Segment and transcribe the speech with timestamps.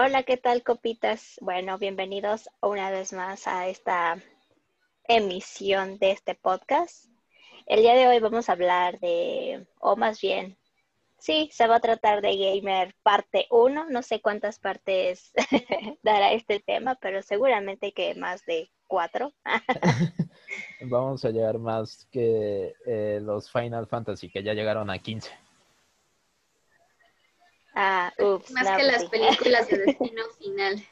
[0.00, 1.38] Hola, ¿qué tal, copitas?
[1.40, 4.22] Bueno, bienvenidos una vez más a esta
[5.08, 7.06] emisión de este podcast.
[7.66, 10.56] El día de hoy vamos a hablar de, o más bien,
[11.18, 13.90] sí, se va a tratar de Gamer parte 1.
[13.90, 15.32] No sé cuántas partes
[16.04, 19.32] dará este tema, pero seguramente que más de cuatro.
[20.82, 25.47] vamos a llegar más que eh, los Final Fantasy, que ya llegaron a 15.
[27.80, 30.82] Ah, ups, Más que las películas de Destino Final.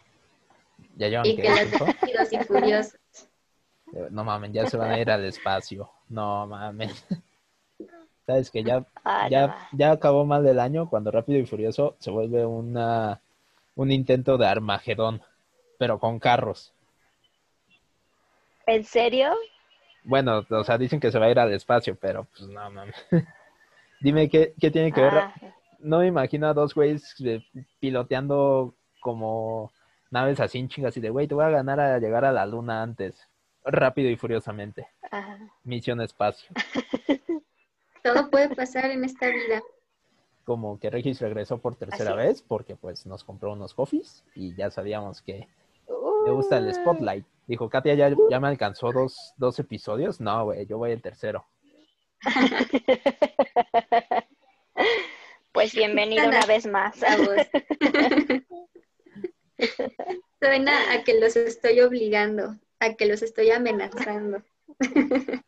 [0.94, 3.00] Ya llevan Y que las de Rápidos y Furiosos.
[4.10, 5.90] No mames, ya se van a ir al espacio.
[6.08, 7.04] No mames.
[8.26, 9.54] Sabes que ya, Ah, ya, no.
[9.72, 13.20] ya acabó mal el año cuando Rápido y Furioso se vuelve una
[13.74, 15.22] un intento de Armagedón,
[15.78, 16.72] pero con carros.
[18.66, 19.32] ¿En serio?
[20.04, 22.94] Bueno, o sea, dicen que se va a ir al espacio, pero pues no mames.
[24.00, 25.24] Dime qué, qué tiene que ver.
[25.78, 27.14] No me imagino a dos güeyes
[27.80, 29.72] piloteando como
[30.10, 32.46] naves así en chingas y de güey, te voy a ganar a llegar a la
[32.46, 33.28] luna antes.
[33.64, 34.86] Rápido y furiosamente.
[35.10, 35.38] ajá.
[35.64, 36.48] Misión espacio.
[38.02, 39.60] Todo puede pasar en esta vida.
[40.44, 44.54] Como que Regis regresó por tercera Así vez porque pues nos compró unos coffees y
[44.54, 45.48] ya sabíamos que
[46.24, 47.26] le gusta el Uh, spotlight.
[47.48, 50.20] Dijo, Katia, ¿ya, ya me alcanzó dos, dos episodios?
[50.20, 51.44] No, güey, yo voy el tercero.
[55.56, 57.00] Pues bienvenido una vez más.
[57.00, 57.30] Chavos.
[60.38, 64.42] Suena a que los estoy obligando, a que los estoy amenazando.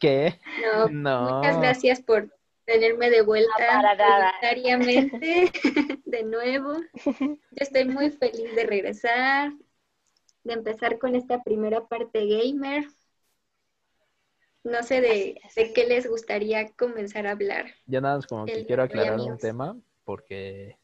[0.00, 0.38] ¿Qué?
[0.62, 1.38] No, No.
[1.38, 2.32] muchas gracias por
[2.64, 5.50] tenerme de vuelta voluntariamente
[6.04, 6.74] de nuevo.
[7.04, 9.52] Yo estoy muy feliz de regresar,
[10.44, 12.84] de empezar con esta primera parte gamer.
[14.64, 17.66] No sé de, de qué les gustaría comenzar a hablar.
[17.86, 20.76] Yo nada más como que quiero aclarar un tema porque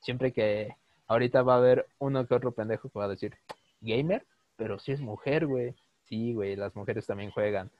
[0.00, 0.76] siempre que
[1.08, 3.36] ahorita va a haber uno que otro pendejo que va a decir
[3.80, 4.24] gamer,
[4.56, 5.74] pero si es mujer, güey.
[6.04, 7.70] Sí, güey, las mujeres también juegan.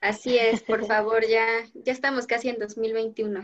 [0.00, 3.42] Así es, por favor, ya, ya estamos casi en 2021.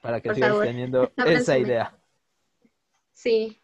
[0.00, 1.96] Para que Por sigas favor, teniendo esa idea.
[3.12, 3.60] Sí,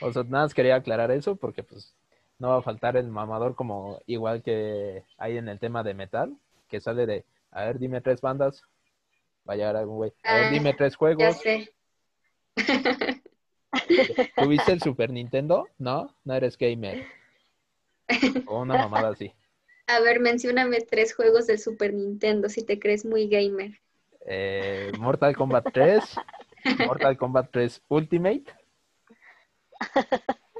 [0.00, 1.94] O sea, nada más quería aclarar eso porque pues
[2.42, 6.36] no va a faltar el mamador como igual que hay en el tema de metal,
[6.68, 8.64] que sale de, a ver, dime tres bandas.
[9.48, 10.12] Va a algún güey.
[10.24, 11.36] A ver, Ah, dime tres ya juegos.
[11.40, 11.72] sé.
[14.36, 15.68] ¿Tuviste el Super Nintendo?
[15.78, 17.06] No, no eres gamer.
[18.46, 19.32] O una mamada así.
[19.86, 23.78] A ver, mencióname tres juegos del Super Nintendo si te crees muy gamer.
[24.26, 26.16] Eh, Mortal Kombat 3,
[26.86, 28.44] Mortal Kombat 3 Ultimate,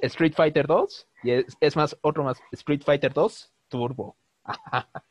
[0.02, 4.16] Street Fighter 2, y es, es más, otro más, Street Fighter 2 Turbo.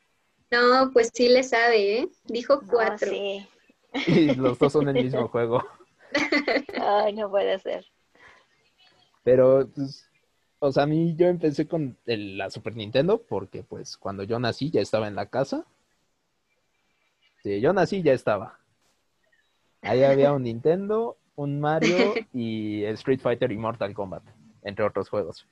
[0.50, 2.08] No, pues sí le sabe, ¿eh?
[2.24, 3.08] Dijo No, cuatro.
[3.08, 3.46] sí.
[4.06, 5.64] Y los dos son el mismo juego.
[6.78, 7.86] Ay, no puede ser.
[9.24, 10.10] Pero, pues,
[10.58, 14.38] o sea, a mí yo empecé con el- la Super Nintendo porque, pues, cuando yo
[14.38, 15.64] nací ya estaba en la casa.
[17.42, 18.58] Sí, yo nací ya estaba.
[19.80, 24.22] Ahí había un Nintendo, un Mario y Street Fighter y Mortal Kombat,
[24.62, 25.46] entre otros juegos.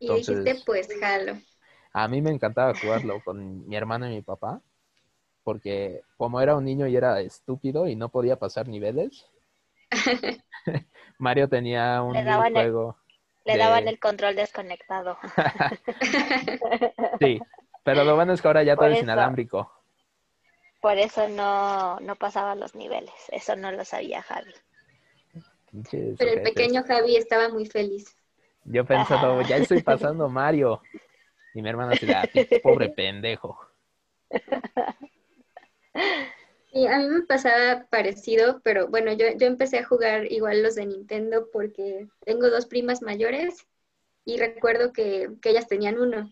[0.00, 1.38] Y dijiste, pues jalo.
[1.92, 4.62] A mí me encantaba jugarlo con mi hermana y mi papá,
[5.44, 9.26] porque como era un niño y era estúpido y no podía pasar niveles,
[11.18, 12.96] Mario tenía un Le daban el- juego.
[13.44, 15.18] Le de- daban el control desconectado.
[17.20, 17.46] Sí,
[17.84, 19.70] pero lo bueno es que ahora ya todo es inalámbrico.
[20.80, 23.14] Por eso no, no pasaba los niveles.
[23.28, 24.52] Eso no lo sabía Javi.
[26.18, 28.17] Pero el pequeño Javi estaba muy feliz.
[28.70, 30.82] Yo pensando, ya estoy pasando Mario.
[31.54, 32.24] Y mi hermana se da,
[32.62, 33.58] pobre pendejo.
[36.70, 40.74] Y a mí me pasaba parecido, pero bueno, yo, yo empecé a jugar igual los
[40.74, 43.66] de Nintendo porque tengo dos primas mayores
[44.24, 46.30] y recuerdo que, que ellas tenían uno.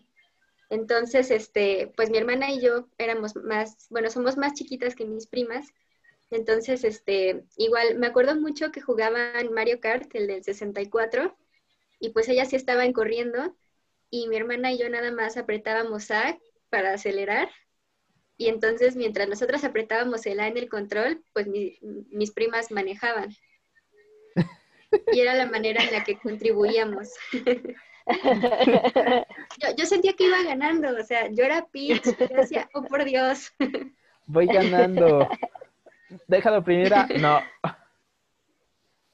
[0.69, 5.27] Entonces, este, pues mi hermana y yo éramos más, bueno, somos más chiquitas que mis
[5.27, 5.67] primas.
[6.29, 11.35] Entonces, este, igual me acuerdo mucho que jugaban Mario Kart, el del 64,
[11.99, 13.55] y pues ellas sí estaban corriendo
[14.09, 16.37] y mi hermana y yo nada más apretábamos A
[16.69, 17.49] para acelerar
[18.37, 21.77] y entonces, mientras nosotras apretábamos el A en el control, pues mi-
[22.11, 23.29] mis primas manejaban.
[25.11, 27.09] Y era la manera en la que contribuíamos.
[29.59, 33.03] Yo, yo sentía que iba ganando, o sea, yo era Peach, yo decía, oh por
[33.03, 33.51] Dios.
[34.27, 35.27] Voy ganando.
[36.27, 37.07] Déjalo primera.
[37.17, 37.41] No.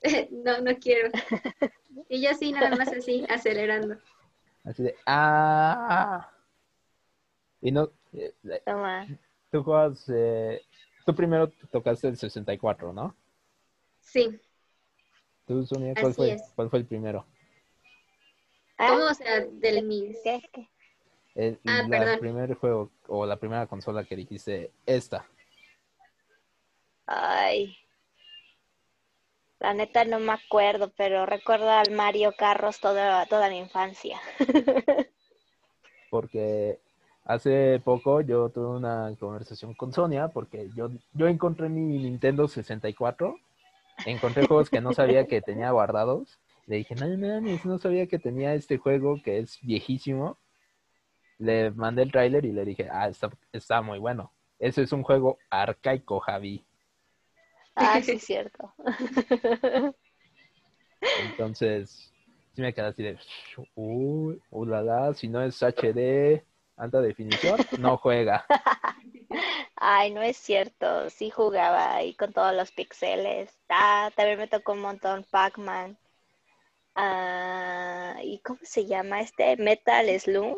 [0.32, 1.10] No, no quiero.
[2.10, 3.96] Y yo así, nada más así, acelerando.
[4.64, 6.30] Así de, ah.
[7.62, 8.34] Y no, eh,
[8.66, 9.08] Toma.
[9.52, 10.62] tú juegas, eh,
[11.06, 13.16] tú primero tocaste el 64, ¿no?
[14.02, 14.40] Sí.
[15.48, 16.52] ¿Tú, Sonia, cuál Así fue, es.
[16.56, 17.26] cuál fue el primero?
[18.78, 19.06] Ah, ¿Cómo?
[19.06, 20.18] O sea, del mis...
[20.24, 20.42] ¿qué?
[20.52, 20.70] ¿Qué?
[21.36, 22.20] El, Ah, la perdón.
[22.20, 25.26] primer juego o la primera consola que dijiste, esta.
[27.08, 27.76] Ay.
[29.64, 34.20] La neta no me acuerdo, pero recuerdo al Mario Carros toda, toda mi infancia.
[36.12, 36.80] Porque
[37.24, 43.38] hace poco yo tuve una conversación con Sonia porque yo, yo encontré mi Nintendo 64,
[44.06, 46.40] encontré juegos que no sabía que tenía guardados.
[46.68, 50.38] Le dije, no mames, no sabía que tenía este juego que es viejísimo.
[51.38, 54.34] Le mandé el tráiler y le dije, ah, está, está muy bueno.
[54.60, 56.66] Ese es un juego arcaico, Javi.
[57.76, 58.74] Ah, sí, es cierto.
[61.02, 62.12] Entonces,
[62.54, 63.18] sí me quedé así de,
[63.76, 66.44] uy, uh, la, la, si no es HD,
[66.78, 68.46] alta definición, no juega.
[69.76, 71.10] Ay, no es cierto.
[71.10, 73.54] Sí jugaba ahí con todos los pixeles.
[73.70, 75.98] Ah, también me tocó un montón Pac-Man.
[76.96, 79.58] Ah, ¿y cómo se llama este?
[79.58, 80.58] Metal Slug.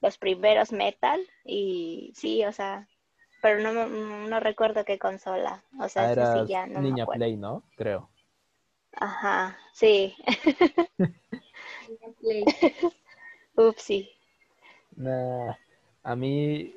[0.00, 1.20] Los primeros Metal.
[1.44, 2.88] Y sí, o sea,
[3.44, 5.62] pero no, no recuerdo qué consola.
[5.78, 7.04] O sea, Ah, sí ya no Niña.
[7.04, 7.62] Play, ¿no?
[7.76, 8.08] Creo.
[8.94, 10.16] Ajá, sí.
[12.22, 12.44] Play.
[13.56, 14.10] Upsi.
[14.96, 15.52] Nah,
[16.04, 16.72] a mí,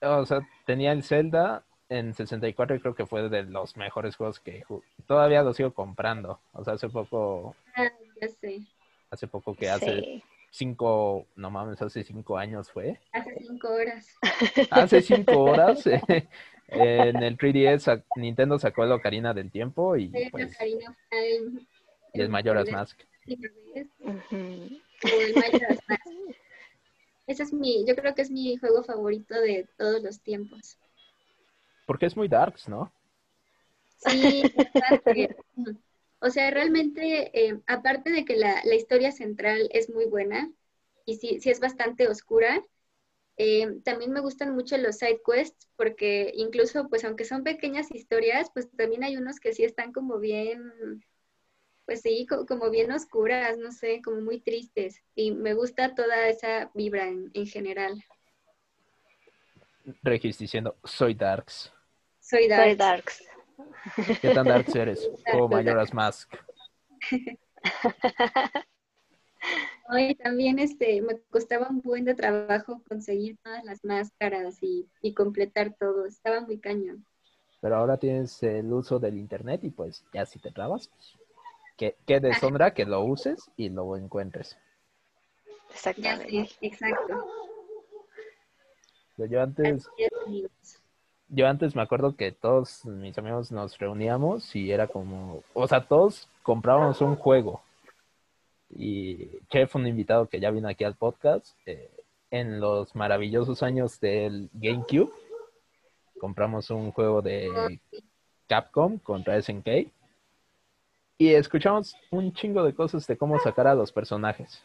[0.00, 4.40] o sea, tenía el Zelda en 64 y creo que fue de los mejores juegos
[4.40, 4.64] que
[5.06, 6.40] todavía lo sigo comprando.
[6.54, 8.62] O sea, hace poco, Ah, ya sé.
[9.10, 10.22] hace poco que hace Sí.
[10.50, 12.98] Cinco, no mames, hace cinco años fue.
[13.12, 14.06] Hace cinco horas.
[14.70, 16.28] Hace cinco horas eh,
[16.68, 21.66] en el 3DS sa- Nintendo sacó el Ocarina del Tiempo y pues Ocarina Time,
[22.14, 23.00] y el Majora's Zelda Mask.
[23.26, 23.90] el.
[27.26, 30.78] Ese es mi, yo creo que es mi juego favorito de todos los tiempos.
[31.86, 32.92] Porque es muy darks, ¿no?
[33.98, 35.36] Sí, bastante.
[36.20, 40.50] O sea, realmente, eh, aparte de que la, la historia central es muy buena
[41.06, 42.62] y sí, sí es bastante oscura,
[43.38, 48.50] eh, también me gustan mucho los side quests porque incluso, pues aunque son pequeñas historias,
[48.54, 50.72] pues también hay unos que sí están como bien,
[51.86, 55.02] pues sí, co- como bien oscuras, no sé, como muy tristes.
[55.16, 58.04] Y me gusta toda esa vibra en, en general.
[60.02, 61.72] Regis diciendo, soy darks.
[62.20, 62.76] Soy Soy dark.
[62.76, 63.22] Darks.
[64.20, 65.10] ¿Qué tan darks eres?
[65.34, 66.30] O Majora's Mask.
[69.90, 75.14] Y también este, me costaba un buen de trabajo conseguir todas las máscaras y, y
[75.14, 76.04] completar todo.
[76.04, 77.06] Estaba muy cañón.
[77.60, 81.16] Pero ahora tienes el uso del internet y pues ya si te trabas, pues,
[81.76, 84.58] que, que deshonra que lo uses y lo encuentres.
[85.96, 86.30] Ya Exactamente.
[86.30, 87.26] sé, exacto.
[89.16, 90.77] Pero yo antes, Así es, amigos.
[91.28, 95.86] Yo antes me acuerdo que todos mis amigos nos reuníamos y era como, o sea,
[95.86, 97.62] todos comprábamos un juego.
[98.70, 101.90] Y Chef, un invitado que ya vino aquí al podcast, eh,
[102.30, 105.10] en los maravillosos años del GameCube,
[106.18, 107.80] compramos un juego de
[108.46, 109.90] Capcom contra SNK
[111.18, 114.62] y escuchamos un chingo de cosas de cómo sacar a los personajes.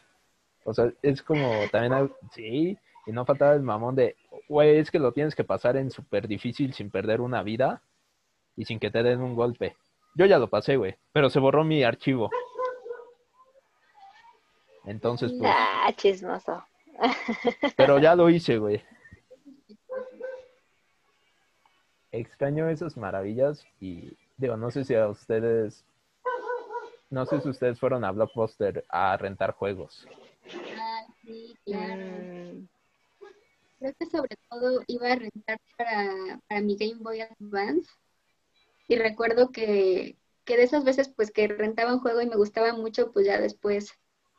[0.64, 4.16] O sea, es como también, sí, y no faltaba el mamón de,
[4.48, 7.82] güey, es que lo tienes que pasar en súper difícil sin perder una vida
[8.56, 9.76] y sin que te den un golpe.
[10.14, 12.30] Yo ya lo pasé, güey, pero se borró mi archivo.
[14.84, 16.64] Entonces, pues, Ah, chismoso.
[17.76, 18.82] pero ya lo hice, güey.
[22.12, 25.84] Extraño esas maravillas y digo, no sé si a ustedes,
[27.10, 30.06] no sé si ustedes fueron a Blockbuster a rentar juegos.
[30.78, 32.02] Ah, sí, claro.
[33.84, 37.90] Creo que sobre todo iba a rentar para, para mi Game Boy Advance.
[38.88, 42.72] Y recuerdo que, que de esas veces pues que rentaba un juego y me gustaba
[42.72, 43.92] mucho, pues ya después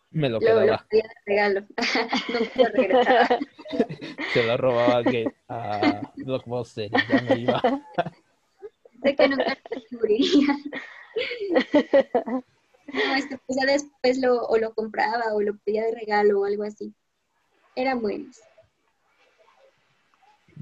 [0.09, 1.67] Me lo lo, lo quedaba, pedía de regalo.
[2.33, 3.27] Nunca lo regresaba.
[4.33, 7.61] se lo robaba que a Blockbuster y ya me iba.
[9.03, 10.57] Sé que nunca lo descubriría.
[12.91, 16.39] No, es que pues ya después lo, o lo compraba o lo pedía de regalo
[16.39, 16.95] o algo así.
[17.75, 18.41] Eran buenos.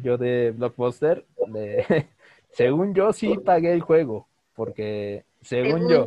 [0.01, 2.07] Yo de Blockbuster, de-
[2.51, 6.05] según yo sí pagué el juego, porque según, yo,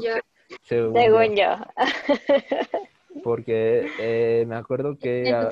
[0.63, 1.57] según, yo, según yo.
[3.23, 5.51] porque eh, me acuerdo que a-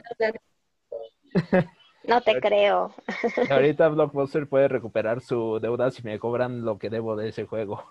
[2.04, 2.92] No te creo.
[3.50, 7.82] ahorita Blockbuster puede recuperar su deuda si me cobran lo que debo de ese juego.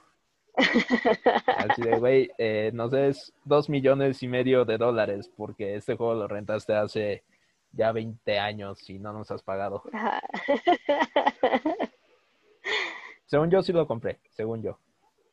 [1.58, 6.14] Así de, güey, eh, nos des dos millones y medio de dólares porque este juego
[6.14, 7.24] lo rentaste hace
[7.74, 9.84] ya 20 años y no nos has pagado.
[9.92, 10.22] Ajá.
[13.26, 14.78] Según yo sí lo compré, según yo.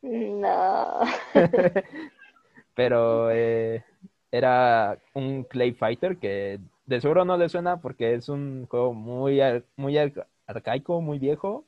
[0.02, 1.00] No.
[2.74, 3.84] Pero eh,
[4.30, 9.40] era un Clay Fighter que de seguro no le suena porque es un juego muy,
[9.40, 11.64] ar- muy ar- arcaico, muy viejo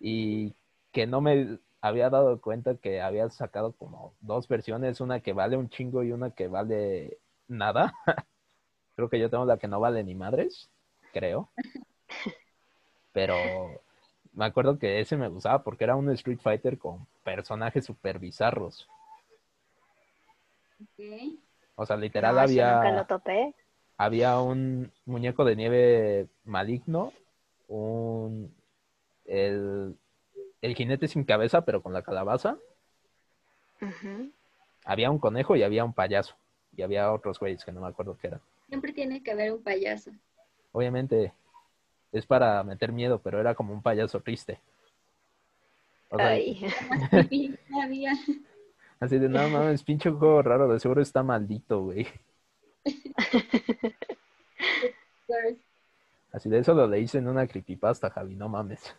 [0.00, 0.54] y
[0.92, 5.56] que no me había dado cuenta que había sacado como dos versiones, una que vale
[5.56, 7.94] un chingo y una que vale nada.
[8.96, 10.68] Creo que yo tengo la que no vale ni madres,
[11.12, 11.48] creo.
[13.12, 13.80] Pero
[14.34, 18.88] me acuerdo que ese me gustaba porque era un Street Fighter con personajes super bizarros.
[20.80, 21.38] Ok.
[21.76, 23.54] O sea, literal No, había, nunca lo topé.
[23.96, 27.12] había un muñeco de nieve maligno,
[27.68, 28.54] un
[29.26, 29.96] el,
[30.62, 32.58] el jinete sin cabeza, pero con la calabaza.
[34.84, 36.36] Había un conejo y había un payaso.
[36.76, 38.40] Y había otros güeyes que no me acuerdo qué eran.
[38.74, 40.10] Siempre tiene que haber un payaso.
[40.72, 41.32] Obviamente
[42.10, 44.58] es para meter miedo, pero era como un payaso triste.
[46.08, 46.60] O sea, Ay.
[48.98, 52.08] Así de, no mames, pinche juego raro, de seguro está maldito, güey.
[56.32, 58.92] Así de eso lo leíste en una creepypasta, Javi, no mames.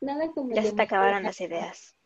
[0.00, 1.96] Nada como Ya se te acabaron las ideas.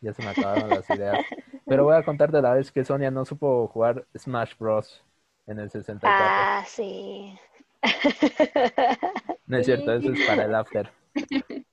[0.00, 1.26] Ya se me acabaron las ideas.
[1.66, 5.04] Pero voy a contarte la vez que Sonia no supo jugar Smash Bros.
[5.50, 6.08] En el 64.
[6.08, 7.38] Ah, sí.
[9.46, 10.90] No es cierto, eso es para el after.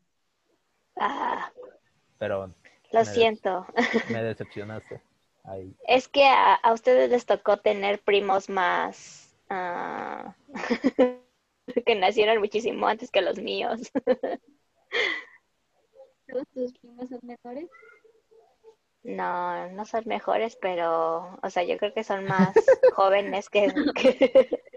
[0.99, 1.51] Ah,
[2.17, 2.47] Pero
[2.91, 3.67] lo Me- siento.
[4.11, 4.99] me decepcionaste.
[5.43, 5.71] Ahí.
[5.87, 10.33] Es que a, a ustedes les tocó tener primos más ah,
[11.85, 13.91] que nacieron muchísimo antes que los míos.
[16.27, 17.69] ¿Todos tus primos son menores?
[19.07, 22.49] No, no son mejores, pero, o sea, yo creo que son más
[22.93, 23.73] jóvenes que...
[23.95, 24.61] que-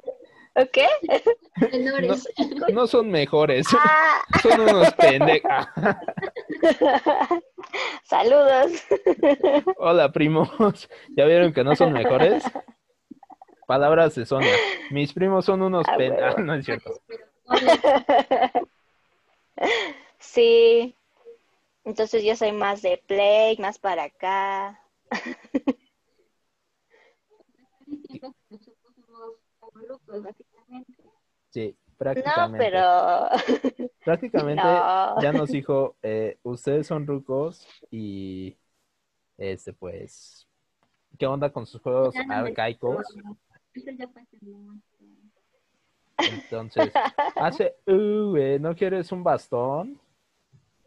[0.57, 0.87] ¿O qué?
[1.73, 2.29] Menores.
[2.73, 5.49] No son mejores, Ah, son unos pendejos.
[8.03, 8.73] saludos.
[9.79, 10.89] Hola, primos.
[11.17, 12.43] ¿Ya vieron que no son mejores?
[13.69, 14.53] Palabras de Sonia.
[14.91, 16.35] Mis primos son unos Ah, pendejos.
[16.35, 16.41] huevo.
[16.47, 16.91] no es cierto.
[20.19, 20.97] Sí.
[21.85, 24.81] Entonces yo soy más de Play, más para acá.
[31.51, 32.59] Sí, No, prácticamente.
[32.59, 33.29] pero
[34.05, 35.21] Prácticamente no.
[35.21, 38.57] ya nos dijo, eh, ustedes son rucos y
[39.37, 40.47] este pues,
[41.19, 43.05] ¿qué onda con sus juegos no arcaicos?
[46.19, 46.93] Entonces,
[47.37, 49.99] hace, uh, ¿no quieres un bastón?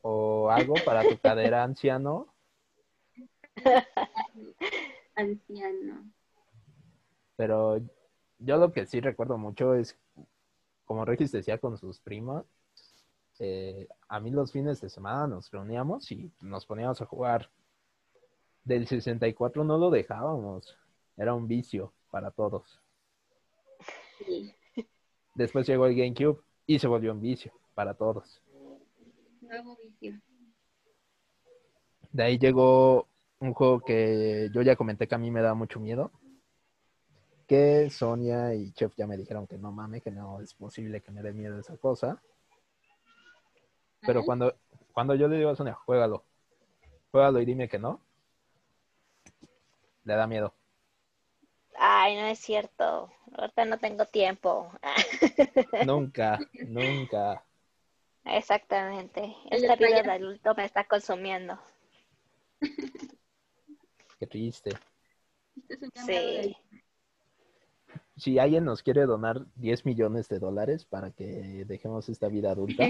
[0.06, 2.28] O algo para tu cadera anciano.
[5.16, 6.12] Anciano.
[7.38, 7.80] Pero
[8.40, 9.98] yo lo que sí recuerdo mucho es,
[10.86, 12.46] como Regis decía con sus primas,
[13.40, 17.50] eh, a mí los fines de semana nos reuníamos y nos poníamos a jugar.
[18.64, 20.78] Del 64 no lo dejábamos,
[21.18, 22.82] era un vicio para todos.
[24.20, 24.54] Sí.
[25.36, 28.43] Después llegó el GameCube y se volvió un vicio para todos.
[32.12, 33.08] De ahí llegó
[33.40, 36.12] un juego que yo ya comenté que a mí me da mucho miedo.
[37.48, 41.12] Que Sonia y Chef ya me dijeron que no mames, que no es posible que
[41.12, 42.22] me dé miedo esa cosa.
[44.02, 44.26] Pero Ajá.
[44.26, 44.56] cuando,
[44.94, 46.24] cuando yo le digo a Sonia, juégalo,
[47.12, 48.00] juégalo y dime que no,
[50.04, 50.54] le da miedo.
[51.78, 53.10] Ay, no es cierto.
[53.36, 54.72] Ahorita no tengo tiempo.
[55.86, 57.44] Nunca, nunca.
[58.26, 59.36] Exactamente.
[59.50, 61.60] El Esta vida de adulto me está consumiendo.
[64.20, 64.72] Qué triste.
[65.70, 66.58] Este es Sí.
[68.16, 72.86] Si alguien nos quiere donar 10 millones de dólares para que dejemos esta vida adulta,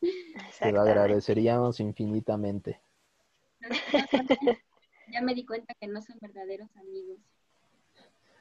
[0.60, 2.80] te lo agradeceríamos infinitamente.
[5.12, 7.18] Ya me di cuenta que no son verdaderos amigos.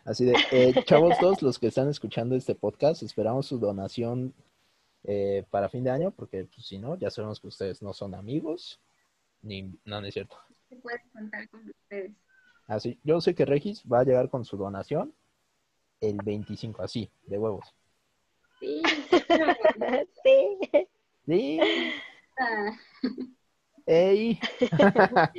[0.06, 4.34] Así de, eh, chavos, todos los que están escuchando este podcast, esperamos su donación
[5.08, 8.16] eh, para fin de año, porque pues, si no, ya sabemos que ustedes no son
[8.16, 8.80] amigos,
[9.42, 10.38] ni, no, no es cierto.
[10.70, 12.12] Se puede contar con ustedes.
[12.68, 15.14] Así, yo sé que Regis va a llegar con su donación
[16.02, 17.74] el 25, así, de huevos.
[18.60, 18.82] Sí.
[20.24, 20.60] Sí.
[21.28, 21.60] Sí,
[22.38, 22.72] Ah,
[23.86, 24.40] ey.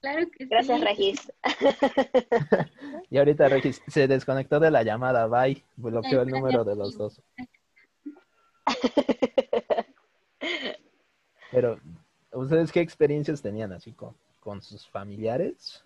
[0.00, 0.84] claro que Gracias, sí.
[0.84, 1.32] Regis.
[3.10, 7.20] Y ahorita Regis se desconectó de la llamada, bye, bloqueó el número de los dos.
[11.50, 11.80] Pero,
[12.32, 15.84] ¿ustedes qué experiencias tenían así con, con sus familiares?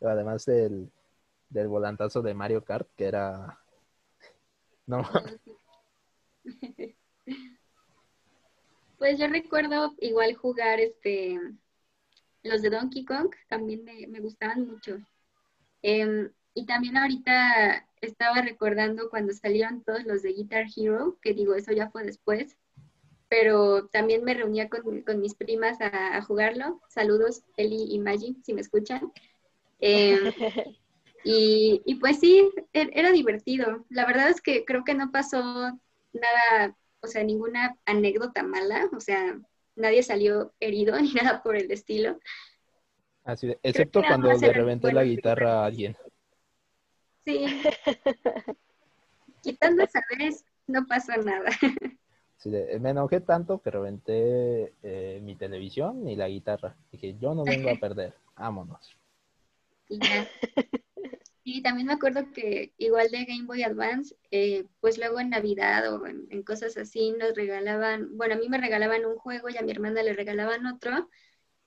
[0.00, 0.90] Además del,
[1.48, 3.58] del volantazo de Mario Kart, que era...
[4.86, 5.02] No,
[9.00, 11.40] Pues yo recuerdo igual jugar este
[12.42, 14.98] los de Donkey Kong, también me, gustaban mucho.
[15.82, 21.54] Em, y también ahorita estaba recordando cuando salieron todos los de Guitar Hero, que digo,
[21.54, 22.58] eso ya fue después,
[23.30, 26.82] pero también me reunía con, mis primas a, jugarlo.
[26.88, 29.10] Saludos, Eli y Maggie, si me escuchan.
[29.78, 30.18] Em,
[31.24, 33.86] y, y, pues sí, e, era divertido.
[33.88, 35.42] La verdad es que creo que no pasó
[36.12, 39.40] nada, o sea, ninguna anécdota mala, o sea,
[39.76, 42.18] nadie salió herido ni nada por el estilo.
[43.24, 45.96] Así excepto cuando le reventé la guitarra a alguien.
[47.24, 47.62] Sí.
[49.42, 51.50] Quitando esa vez, no pasó nada.
[52.36, 52.50] Sí,
[52.80, 56.74] me enojé tanto que reventé eh, mi televisión y la guitarra.
[56.90, 58.96] Dije, yo no vengo a perder, vámonos.
[59.90, 60.26] Y ya.
[61.52, 65.92] Y también me acuerdo que igual de Game Boy Advance, eh, pues luego en Navidad
[65.92, 69.62] o en, cosas así nos regalaban, bueno, a mí me regalaban un juego y a
[69.62, 71.08] mi hermana le regalaban otro.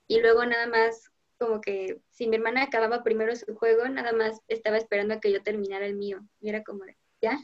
[0.07, 1.11] Y luego nada más,
[1.43, 5.31] como que si mi hermana acababa primero su juego, nada más estaba esperando a que
[5.31, 6.21] yo terminara el mío.
[6.39, 6.85] Y era como,
[7.21, 7.37] ya,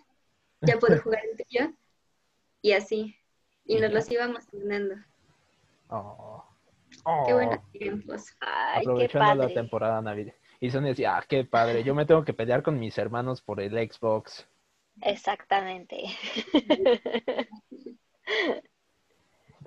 [0.62, 1.74] ya puedo jugar el tuyo.
[2.62, 3.16] Y así.
[3.66, 4.96] Y nos los íbamos turnando.
[5.90, 6.46] Oh.
[7.26, 7.72] Qué buenos oh.
[7.72, 8.26] tiempos.
[8.76, 10.36] Aprovechando la temporada navideña.
[10.62, 13.62] Y Sony decía, ah, qué padre, yo me tengo que pelear con mis hermanos por
[13.62, 14.46] el Xbox.
[15.02, 16.04] Exactamente.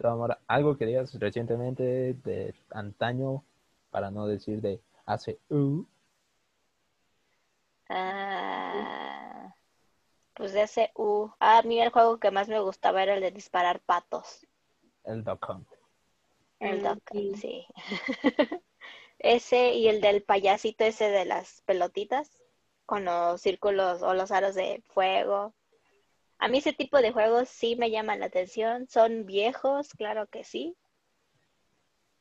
[0.03, 3.45] Amor, algo que digas recientemente de antaño,
[3.93, 5.85] para no decir de hace uh.
[10.35, 11.29] pues de hace uh.
[11.39, 14.45] Ah, a mí el juego que más me gustaba era el de disparar patos.
[15.05, 15.69] El Duck Hunt.
[16.59, 17.67] El Duck Hunt, sí.
[19.19, 22.29] Ese y el del payasito ese de las pelotitas
[22.87, 25.55] con los círculos o los aros de fuego.
[26.39, 28.89] A mí ese tipo de juegos sí me llaman la atención.
[28.89, 30.77] Son viejos, claro que sí.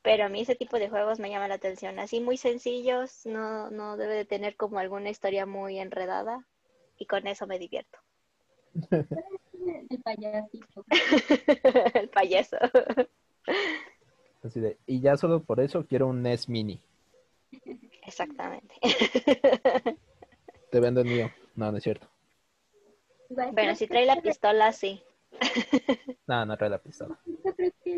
[0.03, 1.99] Pero a mí ese tipo de juegos me llama la atención.
[1.99, 6.45] Así muy sencillos, no, no debe de tener como alguna historia muy enredada.
[6.97, 7.99] Y con eso me divierto.
[9.89, 10.85] El payasito.
[11.93, 12.57] El payaso.
[14.43, 16.81] Así de, y ya solo por eso quiero un NES Mini.
[18.05, 18.73] Exactamente.
[20.71, 21.31] Te vendo el mío.
[21.55, 22.07] No, no es cierto.
[23.29, 25.03] Bueno, si trae la pistola, sí.
[26.27, 27.19] No, no trae la pistola.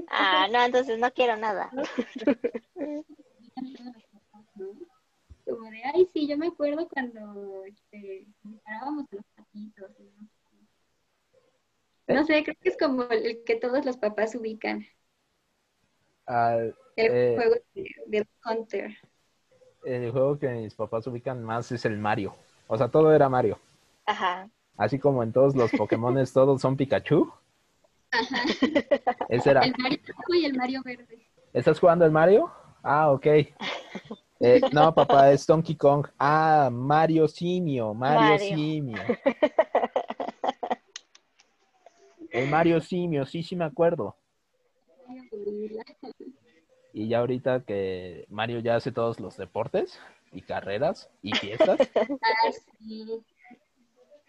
[0.09, 1.69] Ah, no, entonces no quiero nada.
[5.45, 8.27] Como de, ay, sí, yo me acuerdo cuando este,
[8.63, 9.91] parábamos los patitos.
[12.07, 12.21] ¿no?
[12.21, 12.25] ¿Eh?
[12.25, 14.85] sé, creo que es como el que todos los papás ubican.
[16.27, 18.97] el eh, juego de, de Hunter
[19.85, 22.35] el juego que mis papás ubican más es el Mario.
[22.67, 23.59] O sea, todo era Mario.
[24.05, 24.49] Ajá.
[24.77, 27.31] Así como en todos los Pokémon todos son Pikachu.
[28.11, 28.43] Ajá.
[29.29, 29.61] Ese era.
[29.61, 31.27] El Mario y el Mario verde.
[31.53, 32.51] ¿Estás jugando el Mario?
[32.81, 33.27] Ah, ok.
[34.45, 36.05] Eh, no, papá, es Donkey Kong.
[36.19, 39.01] Ah, Mario Simio, Mario, Simio.
[42.29, 44.17] El Mario Simio, sí, sí me acuerdo.
[46.91, 49.97] Y ya ahorita que Mario ya hace todos los deportes
[50.33, 51.79] y carreras y fiestas.
[51.95, 53.23] Ah, sí.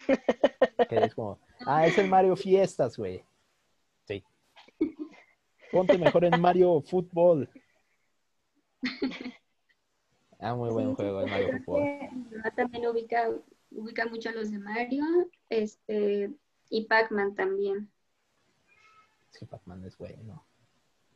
[0.89, 3.23] Que es como, ah, es el Mario Fiestas, güey.
[4.05, 4.23] Sí.
[5.71, 7.49] Ponte mejor en Mario Fútbol.
[10.39, 11.83] Ah, muy buen juego el Mario Fútbol.
[12.55, 13.31] También ubica,
[13.71, 15.03] ubica mucho a los de Mario,
[15.49, 16.31] este,
[16.69, 17.89] y Pac-Man también.
[19.31, 20.45] Sí, Pac-Man es bueno.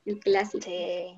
[0.05, 0.65] El clásico.
[0.65, 1.15] Sí.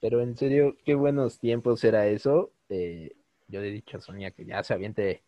[0.00, 2.52] Pero en serio, qué buenos tiempos era eso.
[2.68, 3.16] Eh,
[3.48, 5.22] yo le he dicho a Sonia que ya se aviente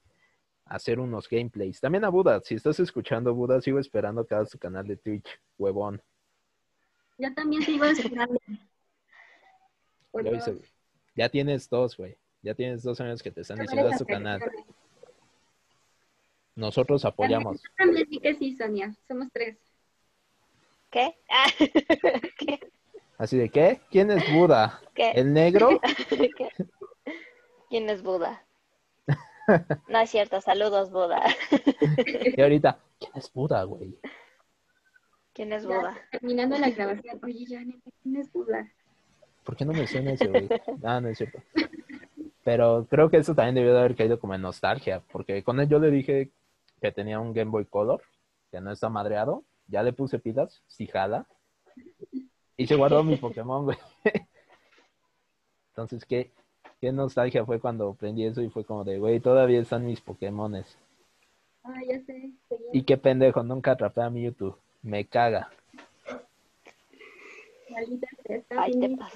[0.71, 1.81] hacer unos gameplays.
[1.81, 5.29] También a Buda, si estás escuchando Buda, sigo esperando que hagas tu canal de Twitch,
[5.59, 6.01] huevón.
[7.19, 8.41] Yo también sigo esperando.
[11.17, 12.17] ya, tienes dos, güey.
[12.43, 14.41] Ya tienes dos años que te están diciendo a tu canal.
[16.55, 17.61] Nosotros apoyamos.
[17.61, 18.95] Yo también sí que sí, Sonia.
[19.07, 19.59] Somos tres.
[20.91, 21.17] ¿Qué?
[22.39, 22.61] ¿Qué?
[23.19, 23.81] Así de, ¿qué?
[23.91, 24.81] ¿Quién es Buda?
[24.95, 25.81] ¿El negro?
[27.69, 28.45] ¿Quién es Buda?
[29.89, 31.23] No es cierto, saludos Buda.
[32.37, 33.99] Y ahorita, ¿quién es Buda, güey?
[35.33, 35.97] ¿Quién es Buda?
[36.11, 37.61] terminando la grabación, oye, ya,
[38.03, 38.71] ¿quién es Buda?
[39.45, 40.49] ¿Por qué no menciona ese, güey?
[40.83, 41.43] Ah, no es cierto.
[42.45, 45.69] Pero creo que eso también debió de haber caído como en nostalgia, porque con él
[45.69, 46.31] yo le dije
[46.81, 48.03] que tenía un Game Boy Color,
[48.51, 51.27] que no está madreado, ya le puse pilas, si jala,
[52.57, 53.79] y se guardó mi Pokémon, güey.
[55.71, 56.31] Entonces, ¿qué,
[56.81, 60.77] qué nostalgia fue cuando aprendí eso y fue como de, güey, todavía están mis Pokémones.
[61.63, 62.33] Ah, ya sé.
[62.73, 64.57] Y qué pendejo, nunca atrapé a mi YouTube.
[64.83, 65.51] Me caga.
[67.71, 68.09] Maldita
[68.57, 69.15] Ay, te las-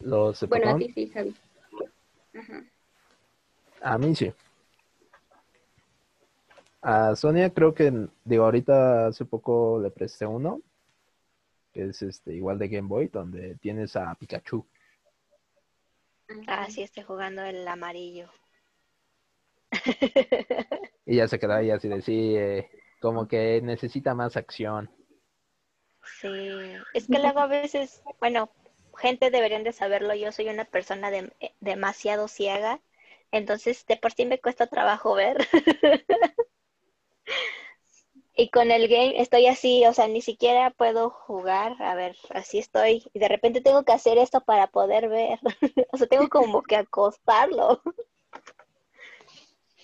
[0.00, 1.34] Los Bueno, a Pokémon, ti sí, Javi.
[2.34, 2.64] Ajá.
[3.80, 4.32] a mí sí.
[6.82, 10.60] A Sonia creo que, digo, ahorita hace poco le presté uno,
[11.74, 14.66] que es este igual de Game Boy, donde tienes a Pikachu.
[16.46, 18.30] Ah, sí, estoy jugando el amarillo.
[21.06, 22.68] Y ya se quedó ahí así de sí, eh,
[23.00, 24.90] como que necesita más acción.
[26.20, 28.50] Sí, es que luego a veces, bueno,
[28.96, 32.80] gente deberían de saberlo, yo soy una persona de- demasiado ciega,
[33.32, 35.38] entonces de por sí me cuesta trabajo ver.
[38.36, 42.58] Y con el game estoy así, o sea, ni siquiera puedo jugar, a ver, así
[42.58, 45.38] estoy, y de repente tengo que hacer esto para poder ver,
[45.92, 47.80] o sea, tengo como que acostarlo.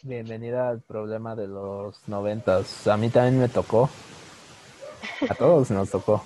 [0.03, 2.89] Bienvenida al problema de los noventas.
[2.89, 3.89] A mí también me tocó.
[5.29, 6.25] A todos nos tocó.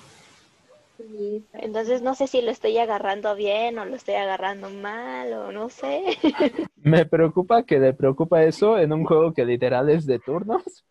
[1.53, 5.69] Entonces no sé si lo estoy agarrando bien o lo estoy agarrando mal o no
[5.69, 6.05] sé.
[6.77, 10.85] Me preocupa que le preocupa eso en un juego que literal es de turnos.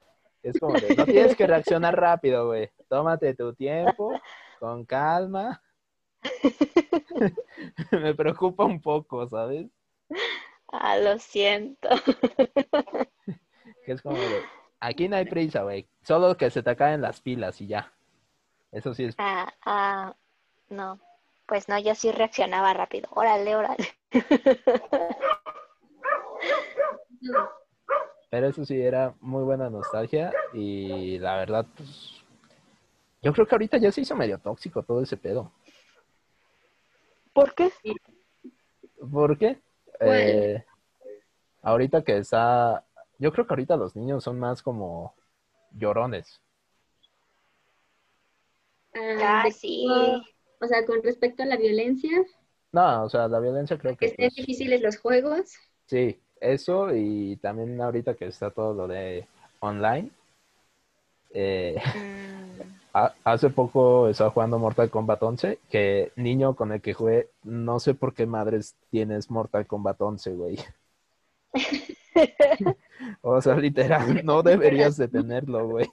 [0.44, 2.70] Es como de, no tienes que reaccionar rápido, güey.
[2.88, 4.20] Tómate tu tiempo,
[4.60, 5.62] con calma.
[7.90, 9.66] Me preocupa un poco, ¿sabes?
[10.68, 11.88] Ah, lo siento.
[13.86, 14.42] Que es como de,
[14.80, 15.88] aquí no hay prisa, güey.
[16.02, 17.90] Solo que se te acaben las pilas y ya.
[18.70, 19.14] Eso sí es.
[19.16, 20.14] Ah, ah,
[20.68, 21.00] no.
[21.46, 23.08] Pues no, yo sí reaccionaba rápido.
[23.12, 23.94] Órale, órale.
[28.34, 32.20] Pero eso sí era muy buena nostalgia y la verdad, pues.
[33.22, 35.52] Yo creo que ahorita ya se hizo medio tóxico todo ese pedo.
[37.32, 37.70] ¿Por qué?
[39.08, 39.60] ¿Por qué?
[40.00, 40.18] ¿Cuál?
[40.18, 40.64] Eh,
[41.62, 42.84] ahorita que está,
[43.20, 45.14] yo creo que ahorita los niños son más como
[45.70, 46.40] llorones.
[48.96, 49.86] Ah, Ah, sí.
[50.60, 52.10] O sea, con respecto a la violencia,
[52.72, 55.54] No, o sea, la violencia creo que que estén pues, difíciles los juegos.
[55.86, 59.26] sí, eso y también ahorita que está todo lo de
[59.60, 60.10] online.
[61.32, 62.60] eh, Mm,
[62.94, 67.80] ha- hace poco estaba jugando Mortal Kombat 11, que niño con el que jugué, no
[67.80, 70.58] sé por qué madres tienes Mortal Kombat 11, güey.
[73.22, 75.86] O sea, literal, no deberías de tenerlo, güey.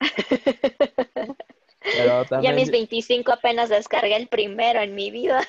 [1.80, 5.40] Pero Ya también, mis 25 apenas descargué el primero en mi vida.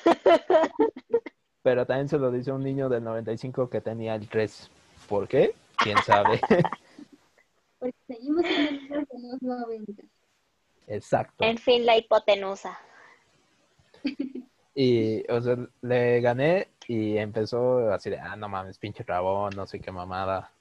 [1.62, 4.70] Pero también se lo dice un niño del 95 que tenía el 3.
[5.08, 5.54] ¿Por qué?
[5.76, 6.40] ¿Quién sabe?
[7.78, 10.02] Porque seguimos de los 90.
[10.88, 11.44] Exacto.
[11.44, 12.78] En fin, la hipotenusa.
[14.74, 19.66] Y, o sea, le gané y empezó así de, ah, no mames, pinche rabón, no
[19.66, 20.52] sé qué mamada.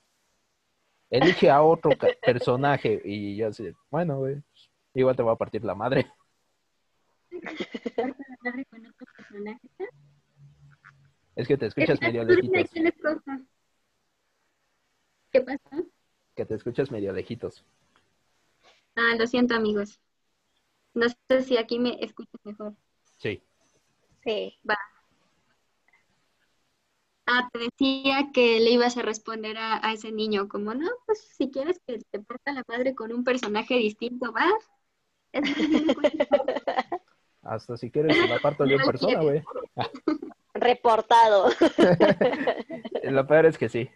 [1.09, 1.91] Elige a otro
[2.25, 4.41] personaje y yo así de, bueno, güey,
[4.93, 6.11] igual te voy a partir la madre.
[7.29, 9.69] Personaje con otro personaje.
[11.37, 12.71] Es que te escuchas medio lejitos.
[15.31, 15.87] ¿Qué pasó?
[16.35, 17.63] que te escuchas medio lejitos.
[18.95, 19.99] Ah, lo siento, amigos.
[20.93, 22.73] No sé si aquí me escuchas mejor.
[23.17, 23.41] Sí.
[24.23, 24.59] Sí.
[27.27, 31.19] Ah, te decía que le ibas a responder a, a ese niño, como no, pues
[31.37, 35.33] si quieres que te parta la madre con un personaje distinto, pues.
[37.43, 39.43] Hasta si quieres, se la parto yo en persona, güey.
[40.67, 41.49] Reportado.
[43.03, 43.89] Lo peor es que sí.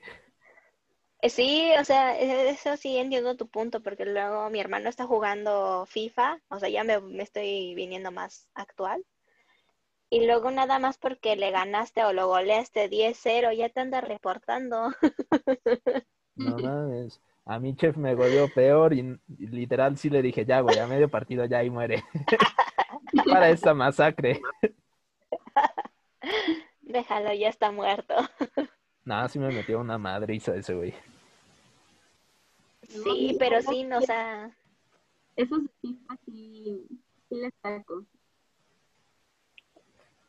[1.21, 6.39] Sí, o sea, eso sí entiendo tu punto, porque luego mi hermano está jugando FIFA,
[6.47, 9.05] o sea, ya me, me estoy viniendo más actual.
[10.09, 14.91] Y luego nada más porque le ganaste o lo goleaste 10-0, ya te anda reportando.
[16.35, 17.21] No mames.
[17.45, 18.99] A mi chef me goleó peor y,
[19.37, 22.03] y literal sí le dije, ya, güey, a medio partido ya y muere.
[23.25, 24.39] Para esta masacre.
[26.81, 28.15] Déjalo, ya está muerto.
[29.05, 30.93] Nada, sí me metió una madriza ese güey.
[32.87, 34.51] Sí, pero sí, no, o sea,
[35.35, 36.87] Esos de FIFA sí,
[37.29, 38.05] sí les saco.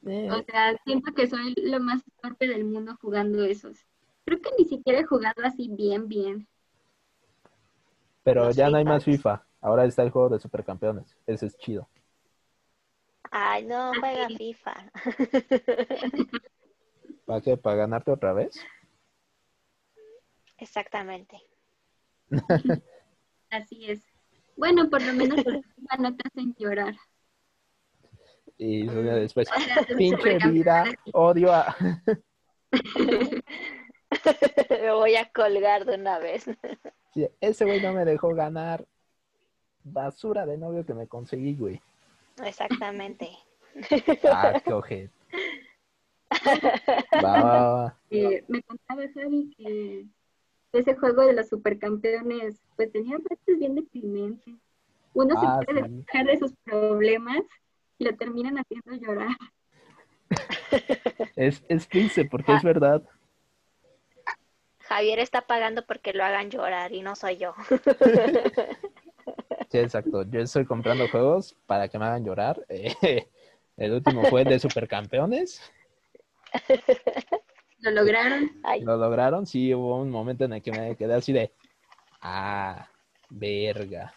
[0.06, 3.78] Eh, O sea, siento que soy lo más torpe del mundo jugando esos.
[4.24, 6.48] Creo que ni siquiera he jugado así bien, bien.
[8.22, 9.04] pero los ya no hay más.
[9.04, 9.44] FIFA.
[9.60, 11.16] Ahora está el juego de supercampeones.
[11.26, 11.88] Ese es chido.
[13.32, 14.36] Ay, no, juega sí.
[14.36, 14.92] FIFA.
[17.26, 17.56] ¿Para qué?
[17.56, 18.68] ¿Para ganarte otra vez?
[20.58, 21.42] Exactamente.
[23.50, 24.00] Así es.
[24.56, 25.44] Bueno, por lo menos
[25.98, 26.94] no te hacen llorar.
[28.58, 29.48] Y después,
[29.98, 31.76] pinche vida, odio a...
[34.70, 36.44] Me voy a colgar de una vez.
[37.14, 38.86] Sí, Ese güey no me dejó ganar.
[39.84, 41.82] basura de novio que me conseguí, güey.
[42.44, 43.30] Exactamente.
[44.30, 45.10] Ah, qué ojete.
[47.22, 47.96] Va, va, va.
[48.10, 50.06] Eh, me contaba Javi que
[50.72, 54.54] ese juego de los supercampeones, pues tenía partes bien deprimentes.
[55.14, 55.88] Uno Ah, se puede sí.
[55.88, 57.42] despejar de sus problemas
[57.98, 59.36] y lo terminan haciendo llorar.
[61.36, 63.02] Es, es triste porque es verdad.
[64.80, 67.54] Javier está pagando porque lo hagan llorar y no soy yo.
[69.72, 70.22] Sí, exacto.
[70.24, 72.62] Yo estoy comprando juegos para que me hagan llorar.
[72.68, 72.94] Eh,
[73.78, 75.62] el último fue el de Supercampeones.
[77.78, 78.50] Lo lograron.
[78.62, 79.46] Ay, Lo lograron.
[79.46, 81.52] Sí, hubo un momento en el que me quedé así de.
[82.20, 82.86] Ah,
[83.30, 84.12] verga.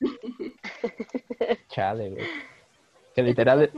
[1.68, 2.26] Chale, güey.
[3.14, 3.70] Que literal le,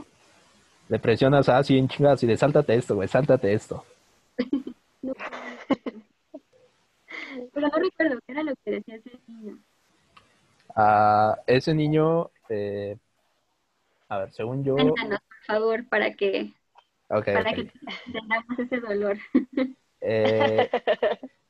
[0.89, 3.85] le presionas así en chingas y de sáltate esto, güey, sáltate esto.
[5.03, 5.13] No.
[7.53, 9.59] Pero no recuerdo qué era lo que decía ese niño.
[10.75, 12.97] A ese niño, eh,
[14.09, 14.75] a ver, según yo.
[14.75, 16.53] Cuéntanos, por favor, para que,
[17.07, 17.71] para que
[18.11, 19.17] tengamos ese dolor.
[20.01, 20.69] Eh,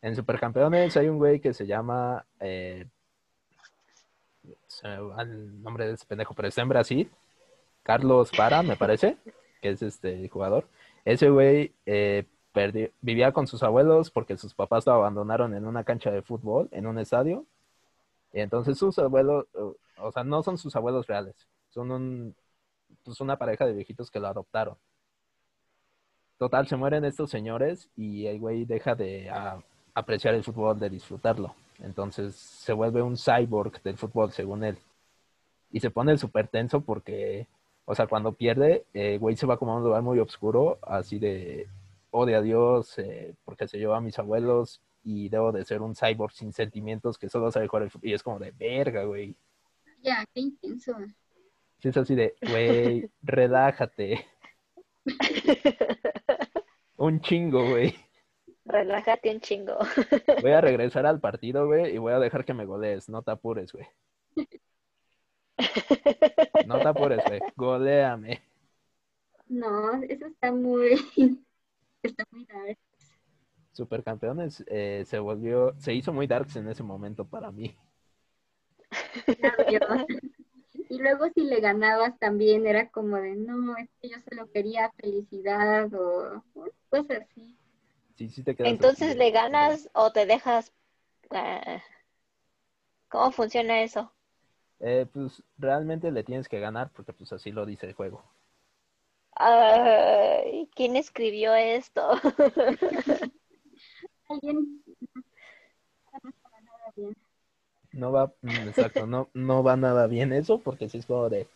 [0.02, 2.26] en Supercampeones hay un güey que se llama.
[2.40, 2.86] eh,
[4.68, 7.12] se me va el nombre de ese pendejo, pero está en Brasil.
[7.84, 9.18] Carlos Para, me parece,
[9.62, 10.68] que es este jugador.
[11.06, 15.84] Ese güey eh, perdi- vivía con sus abuelos porque sus papás lo abandonaron en una
[15.84, 17.46] cancha de fútbol, en un estadio.
[18.34, 19.46] Y entonces sus abuelos,
[19.98, 21.36] o sea, no son sus abuelos reales,
[21.70, 22.36] son
[23.04, 24.78] pues una pareja de viejitos que lo adoptaron.
[26.38, 29.64] Total, se mueren estos señores y el güey deja de a-
[29.94, 31.56] apreciar el fútbol, de disfrutarlo.
[31.80, 34.78] Entonces se vuelve un cyborg del fútbol, según él.
[35.72, 37.48] Y se pone súper tenso porque,
[37.86, 41.20] o sea, cuando pierde, el güey se va como a un lugar muy oscuro, así
[41.20, 41.68] de,
[42.12, 45.96] odia a Dios, eh, porque se llevó a mis abuelos y debo de ser un
[45.96, 48.10] cyborg sin sentimientos que solo sabe jugar el fútbol.
[48.10, 49.36] Y es como de verga, güey.
[50.02, 50.96] Ya, qué intenso.
[51.80, 54.26] Sí, es así de, güey, relájate.
[56.98, 57.96] Un chingo, güey.
[58.66, 59.78] relájate un chingo.
[60.42, 63.10] Voy a regresar al partido, güey, y voy a dejar que me golees.
[63.10, 63.88] No te apures, güey.
[66.68, 67.40] No te apures, güey.
[67.56, 68.42] Goléame.
[69.48, 70.94] No, eso está muy,
[72.04, 72.78] está muy dark.
[73.74, 77.76] Supercampeones eh, se volvió, se hizo muy darks en ese momento para mí.
[80.90, 84.92] Y luego si le ganabas también era como de, no, es que yo solo quería
[84.98, 86.44] felicidad o
[86.90, 87.58] cosas así.
[88.16, 90.74] Sí, sí te quedas Entonces así le ganas o te dejas.
[91.32, 91.82] eh,
[93.10, 94.12] ¿Cómo funciona eso?
[94.82, 98.22] Eh, pues realmente le tienes que ganar porque pues así lo dice el juego.
[99.36, 102.12] Ay, ¿quién escribió esto?
[107.94, 111.48] No va, mm, exacto, no, no va nada bien eso porque sí es como de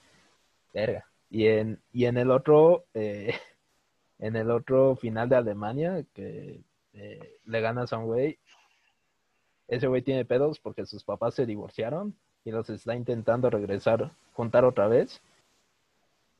[0.73, 1.05] verga.
[1.29, 3.33] Y en, y en el otro, eh,
[4.19, 6.61] en el otro final de Alemania, que
[6.93, 8.39] eh, le ganas a un güey,
[9.67, 14.65] ese güey tiene pedos porque sus papás se divorciaron y los está intentando regresar, juntar
[14.65, 15.21] otra vez.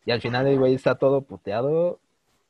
[0.06, 2.00] Y al final el güey está todo puteado,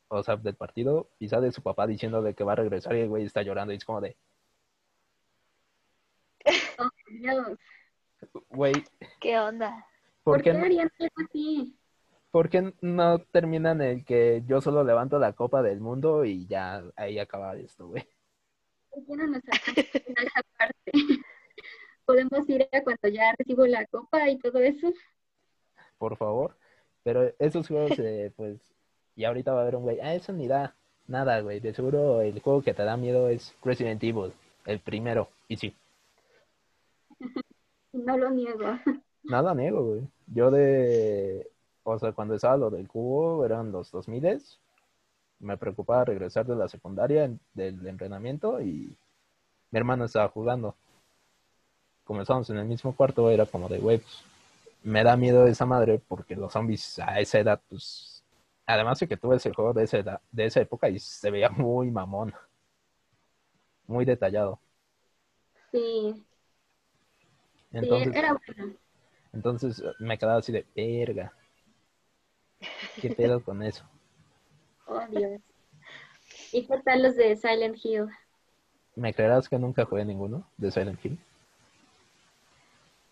[0.08, 3.08] o sea, del partido, y sale su papá diciéndole que va a regresar y el
[3.08, 4.16] güey está llorando y es como de,
[6.78, 7.58] Oh, Dios,
[8.50, 8.74] güey,
[9.20, 9.86] ¿Qué onda?
[10.22, 11.76] ¿por ¿por qué harían algo así?
[12.30, 16.82] ¿Por qué no terminan el que yo solo levanto la copa del mundo y ya
[16.94, 18.06] ahí acaba esto, güey?
[18.90, 20.92] ¿Por qué no nos esa parte?
[22.04, 24.92] ¿Podemos ir a cuando ya recibo la copa y todo eso?
[25.98, 26.56] Por favor.
[27.02, 28.75] Pero esos juegos, eh, pues,
[29.16, 30.74] y ahorita va a haber un güey, ah, eso ni da
[31.08, 31.60] nada, güey.
[31.60, 34.32] De seguro el juego que te da miedo es Resident Evil,
[34.66, 35.28] el primero.
[35.48, 35.74] Y sí,
[37.92, 38.64] No lo niego.
[39.24, 40.02] nada niego, güey.
[40.26, 41.50] Yo de,
[41.82, 44.42] o sea, cuando estaba lo del cubo, eran los 2000
[45.38, 48.96] me preocupaba regresar de la secundaria, del entrenamiento, y
[49.70, 50.74] mi hermano estaba jugando.
[52.04, 54.24] Como estábamos en el mismo cuarto, era como de, güey, pues,
[54.82, 58.15] me da miedo esa madre, porque los zombies a esa edad, pues,
[58.66, 61.50] además de que tuve ese juego de esa edad, de esa época, y se veía
[61.50, 62.34] muy mamón,
[63.88, 64.60] muy detallado.
[65.72, 66.26] Sí,
[67.80, 68.76] sí, Entonces, era bueno.
[69.32, 71.32] entonces me quedaba así de, verga.
[72.98, 73.84] ¿Qué pedo con eso?
[74.86, 75.40] Oh, Dios.
[76.50, 78.08] ¿Y qué tal los de Silent Hill?
[78.96, 81.20] ¿Me creerás que nunca jugué ninguno de Silent Hill?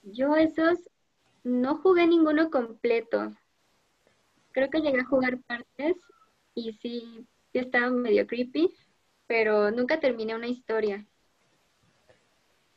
[0.03, 0.79] Yo esos
[1.43, 3.33] no jugué ninguno completo.
[4.55, 5.97] Creo que llegué a jugar partes
[6.55, 8.73] y sí, sí estaba medio creepy,
[9.27, 11.05] pero nunca terminé una historia.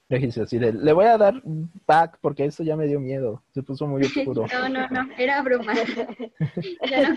[0.09, 1.41] Regis así de, le voy a dar
[1.85, 3.43] back porque esto ya me dio miedo.
[3.53, 4.47] Se puso muy oscuro.
[4.51, 5.73] No, no, no, era broma.
[6.89, 7.15] Ya no.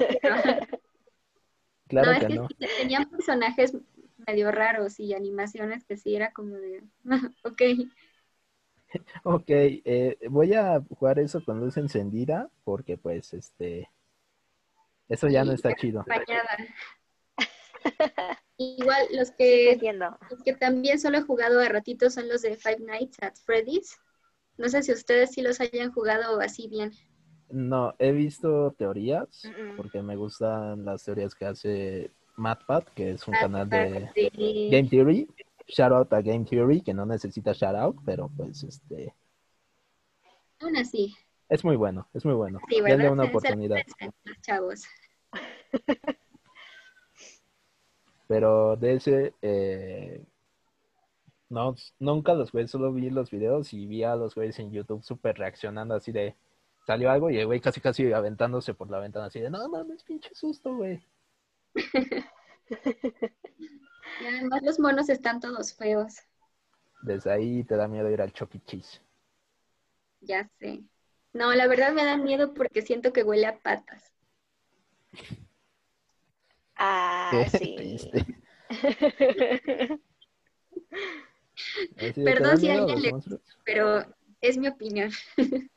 [1.89, 2.49] Claro no, que es que no.
[2.49, 3.77] sí, tenían personajes
[4.27, 6.83] medio raros y animaciones que sí era como de,
[7.45, 7.63] ok,
[9.23, 13.89] Ok, eh, voy a jugar eso con luz encendida porque pues este,
[15.11, 16.05] eso ya no está chido.
[18.57, 19.79] Igual los que,
[20.31, 23.99] los que también solo he jugado a ratitos son los de Five Nights at Freddy's.
[24.59, 26.93] No sé si ustedes sí los hayan jugado así bien.
[27.49, 29.77] No, he visto teorías Mm, mm.
[29.77, 34.69] porque me gustan las teorías que hace MatPat, que es un canal de Sí.
[34.71, 35.29] Game Theory.
[35.67, 39.15] Shout out a Game Theory, que no necesita shout out, pero pues este,
[40.61, 41.17] Aún así,
[41.49, 42.61] es muy bueno, es muy bueno.
[42.69, 43.79] sí, Denle una oportunidad.
[44.25, 44.83] los chavos.
[48.29, 50.25] Pero de ese, eh,
[51.49, 55.03] no, nunca los güeyes, solo vi los videos y vi a los güeyes en YouTube
[55.03, 56.37] súper reaccionando así de,
[56.87, 60.05] salió algo y el güey casi casi aventándose por la ventana así de, no mames,
[60.05, 61.03] pinche susto, güey.
[64.21, 66.17] Y además los monos están todos feos,
[67.03, 68.61] Desde ahí te da miedo ir al Chuck E.
[68.65, 69.01] Cheese.
[70.21, 70.85] ya sé.
[71.33, 74.13] No, la verdad me da miedo porque siento que huele a patas.
[76.77, 77.77] Ah, Qué sí.
[77.77, 78.27] triste.
[82.01, 83.15] Así de, ¿te Perdón si a alguien le-?
[83.65, 84.05] Pero
[84.41, 85.11] es mi opinión.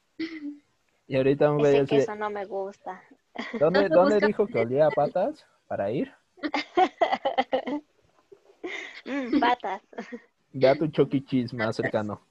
[1.06, 3.04] Y ahorita un güey Ese así de, queso no me gusta.
[3.60, 6.14] ¿dónde, No, ¿dónde dijo que olía a patas para ir?
[9.06, 9.82] Mm, patas.
[10.54, 10.88] Ve a tu.
[10.88, 12.22] Cheese más cercano.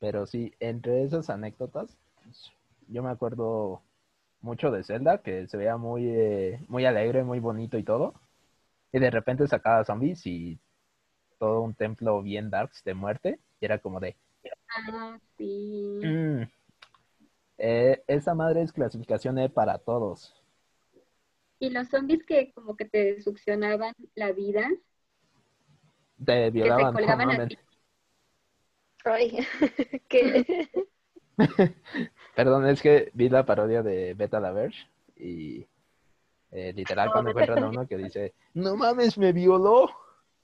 [0.00, 2.52] Pero sí, entre esas anécdotas, pues,
[2.88, 3.82] yo me acuerdo
[4.42, 8.14] mucho de Zelda, que se veía muy, eh, muy alegre, muy bonito y todo.
[8.92, 10.58] Y de repente sacaba zombies y
[11.38, 13.40] todo un templo bien darks de muerte.
[13.60, 14.16] Y era como de,
[14.70, 15.44] Ah, sí.
[16.02, 16.48] "Mm,
[17.58, 20.34] eh, esa madre es clasificación E para todos.
[21.60, 24.68] Y los zombies que como que te succionaban la vida,
[26.24, 27.48] Te violaban, colgaban a mames.
[27.48, 27.58] ti.
[32.36, 35.66] Perdón, es que vi la parodia de Beta la Verge y
[36.50, 39.90] eh, literal cuando encuentran a uno que dice, no mames, me violó.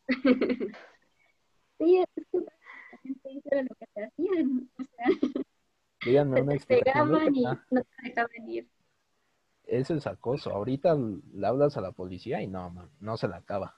[1.77, 2.53] Sí, es que la
[3.03, 4.71] gente era lo que te hacían.
[4.79, 5.07] O sea,
[6.05, 8.69] Díganme una te explicación pegaban y no te dejaban ir.
[9.65, 10.51] Eso es acoso.
[10.51, 13.77] Ahorita le hablas a la policía y no, man, no se la acaba.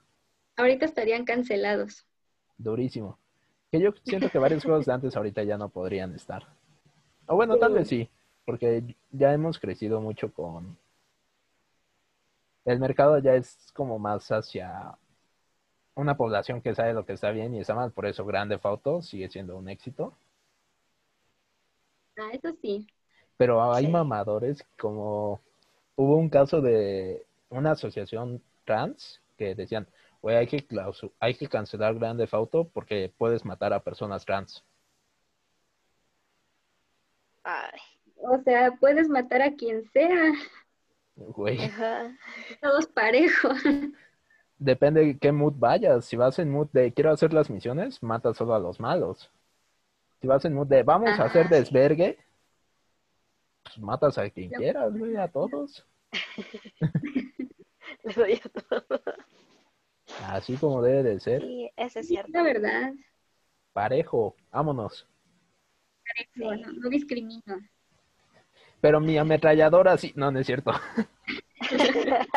[0.57, 2.05] Ahorita estarían cancelados.
[2.57, 3.17] Durísimo.
[3.71, 6.43] Que yo siento que varios juegos de antes ahorita ya no podrían estar.
[7.27, 8.09] O bueno, tal vez sí,
[8.45, 10.77] porque ya hemos crecido mucho con...
[12.65, 14.95] El mercado ya es como más hacia
[15.95, 17.91] una población que sabe lo que está bien y está mal.
[17.91, 20.13] Por eso Grande Auto sigue siendo un éxito.
[22.17, 22.87] Ah, eso sí.
[23.37, 23.91] Pero hay Sí.
[23.91, 25.41] mamadores como...
[25.95, 29.87] Hubo un caso de una asociación trans que decían,
[30.27, 34.61] güey, hay que, clausu- hay que cancelar Grande Auto porque puedes matar a personas trans.
[37.45, 37.79] Ay,
[38.17, 40.33] O sea, puedes matar a quien sea,
[41.15, 42.13] Güey, ajá.
[42.61, 43.57] todos parejos.
[44.59, 46.03] depende de qué mood vayas.
[46.03, 49.31] Si vas en mood de quiero hacer las misiones, mata solo a los malos.
[50.19, 52.17] Si vas en mood de vamos a hacer desvergue,
[53.63, 55.85] pues matas a quien quieras, güey, a todos.
[58.15, 59.01] Doy a todo.
[60.25, 61.41] Así como debe de ser.
[61.41, 62.31] Sí, eso es Sí, cierto.
[62.33, 62.93] la verdad.
[63.73, 65.07] Parejo, vámonos.
[66.35, 67.41] No, no, no discrimino.
[68.81, 70.71] Pero mi ametralladora sí, no, no es cierto.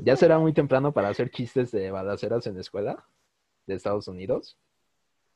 [0.00, 3.06] Ya será muy temprano para hacer chistes de balaceras en la escuela
[3.66, 4.58] de Estados Unidos.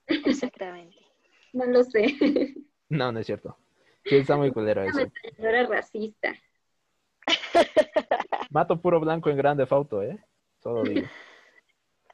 [0.07, 0.97] Exactamente.
[1.53, 2.17] No lo sé.
[2.89, 3.57] No, no es cierto.
[4.05, 4.99] Sí, está muy culero eso.
[5.01, 6.35] ametralladora racista.
[8.51, 10.19] Mato puro blanco en grande fauto, ¿eh?
[10.85, 11.07] Digo.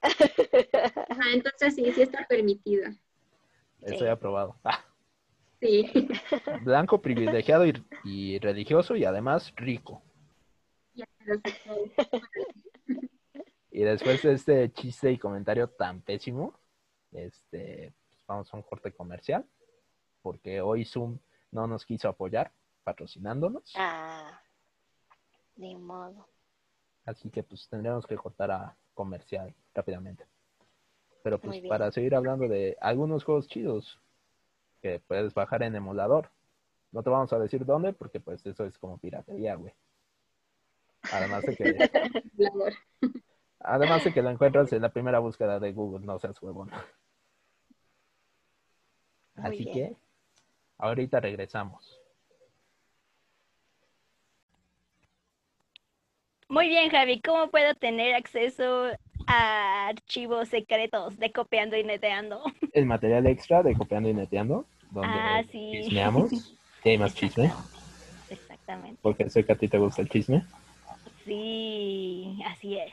[0.02, 0.09] Ah,
[1.32, 2.90] entonces sí, sí está permitido.
[3.82, 4.07] Estoy Sí.
[4.09, 4.57] aprobado.
[4.64, 4.84] Ah,
[5.61, 5.90] Sí.
[6.62, 7.72] blanco, privilegiado y,
[8.05, 10.02] y religioso y además rico.
[10.94, 11.92] Ya lo sé.
[13.70, 16.52] Y después de este chiste y comentario tan pésimo,
[17.12, 19.44] este, pues vamos a un corte comercial,
[20.22, 21.18] porque hoy Zoom
[21.50, 22.52] no nos quiso apoyar
[22.84, 24.38] patrocinándonos, Ah,
[25.57, 26.28] ni modo.
[27.05, 30.24] Así que pues tendremos que cortar a comercial rápidamente.
[31.22, 33.98] Pero pues para seguir hablando de algunos juegos chidos
[34.82, 36.30] que puedes bajar en emulador.
[36.92, 39.72] No te vamos a decir dónde, porque pues eso es como piratería, güey.
[41.11, 41.90] Además de que.
[43.61, 46.70] Además de que lo encuentras en la primera búsqueda de Google, no seas huevón.
[49.36, 49.72] Así bien.
[49.72, 49.96] que
[50.76, 51.98] ahorita regresamos.
[56.49, 57.20] Muy bien, Javi.
[57.20, 58.86] ¿Cómo puedo tener acceso
[59.26, 62.42] a archivos secretos de copiando y neteando?
[62.72, 65.70] El material extra de Copiando y Neteando, donde Ah, sí.
[65.82, 66.30] chismeamos.
[66.82, 67.51] Sí, hay más chisme,
[68.28, 68.99] Exactamente.
[69.01, 70.45] porque sé que a ti te gusta el chisme.
[71.24, 72.92] Sí, así es.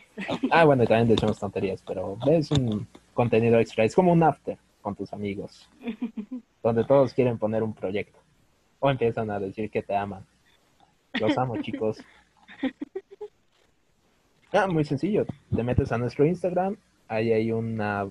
[0.50, 3.84] Ah, bueno, y también decimos tonterías, pero es un contenido extra.
[3.84, 5.68] Es como un after con tus amigos,
[6.64, 8.18] donde todos quieren poner un proyecto.
[8.80, 10.26] O empiezan a decir que te aman.
[11.16, 12.02] Los amo, chicos.
[14.52, 15.26] Ah, muy sencillo.
[15.56, 16.76] Te metes a nuestro Instagram,
[17.08, 18.10] ahí hay una,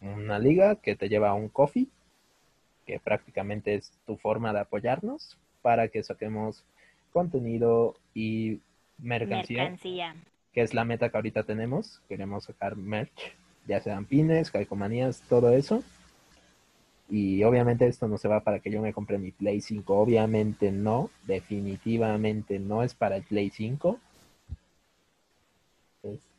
[0.00, 1.88] una liga que te lleva a un coffee,
[2.86, 6.64] que prácticamente es tu forma de apoyarnos para que saquemos
[7.12, 8.60] contenido y
[8.98, 10.14] mercancía Mercancía.
[10.52, 12.00] que es la meta que ahorita tenemos.
[12.08, 13.34] Queremos sacar merch,
[13.66, 15.82] ya sean pines, calcomanías, todo eso.
[17.08, 19.98] Y obviamente esto no se va para que yo me compre mi Play 5.
[19.98, 23.98] Obviamente no, definitivamente no es para el Play 5.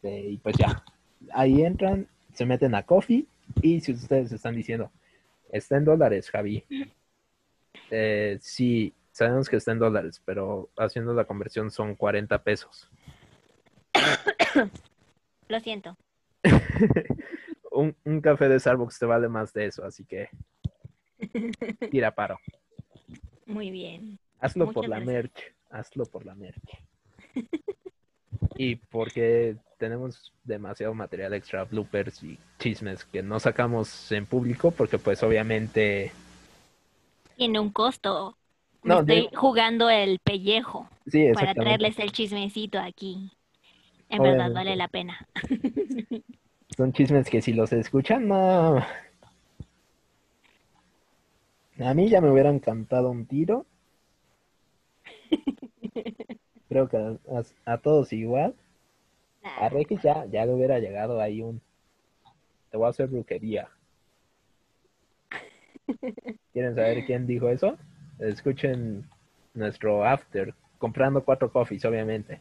[0.02, 0.84] Este, y pues ya,
[1.32, 3.28] ahí entran, se meten a Coffee
[3.62, 4.92] y si ustedes están diciendo,
[5.52, 6.64] está en dólares, Javi.
[7.92, 12.90] Eh, sí, sabemos que está en dólares, pero haciendo la conversión son 40 pesos.
[15.48, 15.96] Lo siento.
[17.72, 20.30] un, un café de Starbucks te vale más de eso, así que
[21.92, 22.40] tira paro.
[23.46, 24.18] Muy bien.
[24.40, 25.14] Hazlo Muchas por la gracias.
[25.14, 26.84] merch, hazlo por la merch.
[28.58, 35.00] Y porque tenemos demasiado material extra, bloopers y chismes que no sacamos en público, porque
[35.00, 36.14] pues obviamente,
[37.36, 38.38] Tiene un costo.
[38.84, 43.32] Me No, estoy jugando el pellejo sí, para traerles el chismecito aquí.
[44.10, 45.28] En verdad vale la pena.
[46.76, 48.84] Son chismes que si los escuchan, no.
[51.82, 53.66] A mí ya me hubieran cantado un tiro.
[56.70, 58.56] Creo que a, a- a todos igual.
[59.44, 61.62] A Regis ya, ya le hubiera llegado ahí un.
[62.70, 63.70] Te voy a hacer brujería.
[66.54, 67.78] ¿Quieren saber quién dijo eso?
[68.20, 69.10] Escuchen
[69.54, 72.40] nuestro after, comprando cuatro coffees, obviamente.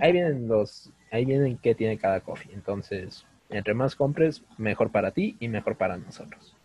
[0.00, 2.52] Ahí vienen los, ahí vienen qué tiene cada coffee.
[2.54, 6.56] Entonces, entre más compres, mejor para ti y mejor para nosotros.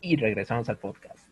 [0.00, 1.25] Y regresamos al podcast.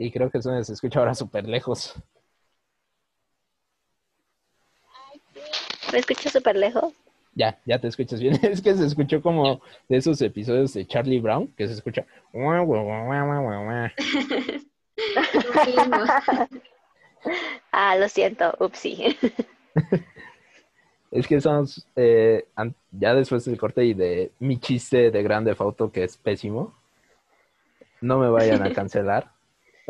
[0.00, 1.94] Y creo que eso se escucha ahora súper lejos.
[5.92, 6.94] ¿Me escucho súper lejos?
[7.34, 8.34] Ya, ya te escuchas bien.
[8.42, 12.06] Es que se escuchó como de esos episodios de Charlie Brown, que se escucha.
[17.70, 19.18] Ah, lo siento, upsi.
[21.10, 22.46] Es que somos, eh,
[22.92, 26.72] ya después del corte y de mi chiste de grande foto, que es pésimo,
[28.00, 29.32] no me vayan a cancelar.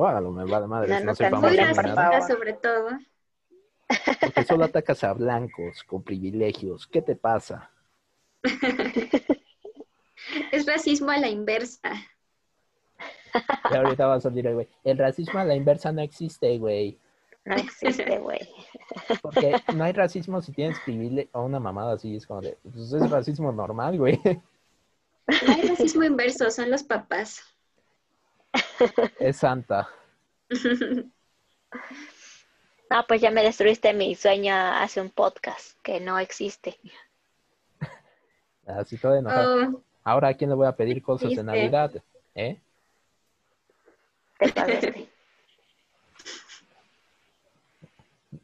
[0.01, 1.14] No, hágalo, me vale madre, No, no, no
[2.26, 2.88] sobre todo.
[4.20, 6.86] porque solo atacas a blancos con privilegios.
[6.86, 7.70] ¿Qué te pasa?
[10.53, 11.92] Es racismo a la inversa.
[13.70, 14.68] Y ahorita va a salir el güey.
[14.84, 16.98] El racismo a la inversa no existe, güey.
[17.44, 18.48] No existe, güey.
[19.22, 22.16] Porque no hay racismo si tienes privilegio o una mamada así.
[22.16, 24.20] Es como de, pues es racismo normal, güey.
[24.24, 27.42] No hay racismo inverso, son los papás.
[29.18, 29.88] Es santa.
[32.92, 36.76] Ah, pues ya me destruiste mi sueño hace un podcast que no existe.
[38.66, 39.68] Así todo enojado.
[39.76, 41.44] Oh, Ahora, ¿a quién le voy a pedir cosas Triste.
[41.44, 41.92] Navidad?
[42.34, 42.59] ¿Eh?
[44.40, 45.09] Te.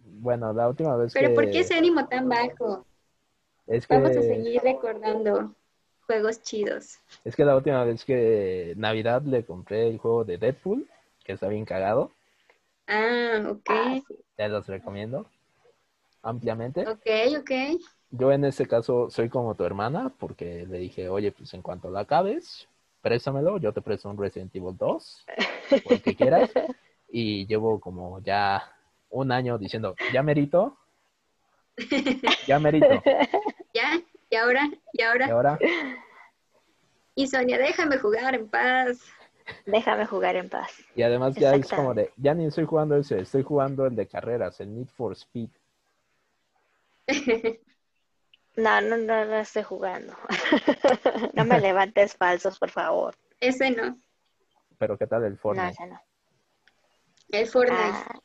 [0.04, 1.34] Bueno, la última vez pero que...
[1.34, 2.86] ¿por qué ese ánimo tan bajo?
[3.66, 5.56] Es que, Vamos a seguir recordando
[6.06, 6.98] juegos chidos.
[7.24, 10.88] es que la última vez que Navidad le compré el juego de Deadpool,
[11.24, 12.10] que está bien cagado,
[12.86, 13.68] Ah, ok.
[13.68, 14.00] Ah,
[14.36, 15.26] te los recomiendo
[16.22, 16.86] ampliamente.
[16.86, 17.06] Ok,
[17.38, 17.50] ok.
[18.10, 21.90] Yo en este caso soy como tu hermana, porque le dije, oye, pues en cuanto
[21.90, 22.68] la acabes,
[23.00, 25.26] préstamelo, yo te presto un Resident Evil 2,
[25.84, 26.50] o el que quieras,
[27.08, 28.72] y llevo como ya
[29.10, 30.76] un año diciendo, ya merito,
[32.46, 32.86] ya merito,
[33.74, 34.00] ¿Ya?
[34.30, 34.68] ¿Y ahora?
[34.92, 35.58] ¿Y y ahora?
[37.18, 39.00] Y Sonia, déjame jugar en paz.
[39.64, 40.70] Déjame jugar en paz.
[40.94, 44.06] y además ya es como de, ya ni estoy jugando ese, estoy jugando el de
[44.06, 45.48] carreras, el Need for Speed.
[48.56, 50.16] No, no, no lo estoy jugando.
[51.34, 53.14] No me levantes falsos, por favor.
[53.38, 53.98] Ese no.
[54.78, 55.68] Pero ¿qué tal el No, Fortnite?
[55.72, 56.00] ese no.
[57.28, 57.76] El Fortnite.
[57.82, 58.18] Ah,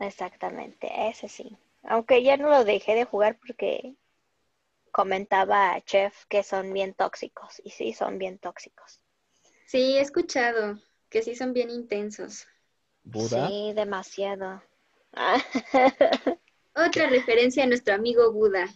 [0.00, 1.56] exactamente, ese sí.
[1.84, 3.94] Aunque ya no lo dejé de jugar porque
[4.92, 7.60] comentaba Chef que son bien tóxicos.
[7.64, 9.00] Y sí, son bien tóxicos.
[9.66, 10.78] Sí, he escuchado
[11.08, 12.46] que sí son bien intensos.
[13.02, 13.48] Buda.
[13.48, 14.62] Sí, demasiado.
[16.74, 18.66] Otra referencia a nuestro amigo Buda.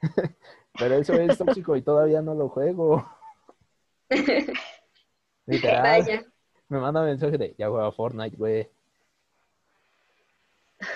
[0.78, 3.06] Pero eso es tóxico y todavía no lo juego.
[5.46, 5.82] Literal.
[5.82, 6.24] Vaya.
[6.68, 8.70] Me manda mensaje de, ya juega Fortnite, güey.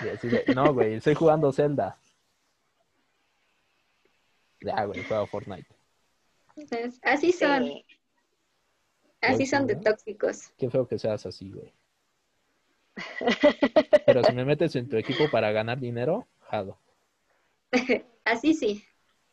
[0.03, 1.97] Y así de, no, güey, estoy jugando Zelda.
[4.61, 5.67] Ya, güey, juego Fortnite.
[7.03, 7.85] Así son, Sí.
[9.21, 10.49] así son de tóxicos.
[10.57, 11.71] Qué feo que seas así, güey.
[14.07, 16.77] Pero si me metes en tu equipo para ganar dinero, jalo.
[18.25, 18.83] Así sí.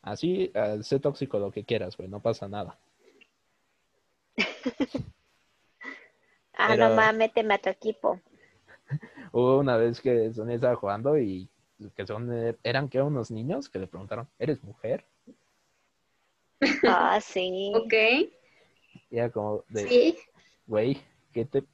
[0.03, 2.79] Así, eh, sé tóxico lo que quieras, güey, no pasa nada.
[6.57, 8.21] Ah, Pero- no mames, méteme a tu equipo.
[9.33, 11.49] Hubo una vez que Sonia estaba jugando y
[11.97, 15.05] que son, eh, eran que unos niños que le preguntaron, ¿eres mujer?
[16.85, 17.45] Ah, sí.
[17.73, 17.95] Ok,
[19.11, 20.17] Y era como de, sí.
[20.67, 20.99] güey,
[21.33, 21.65] ¿qué te,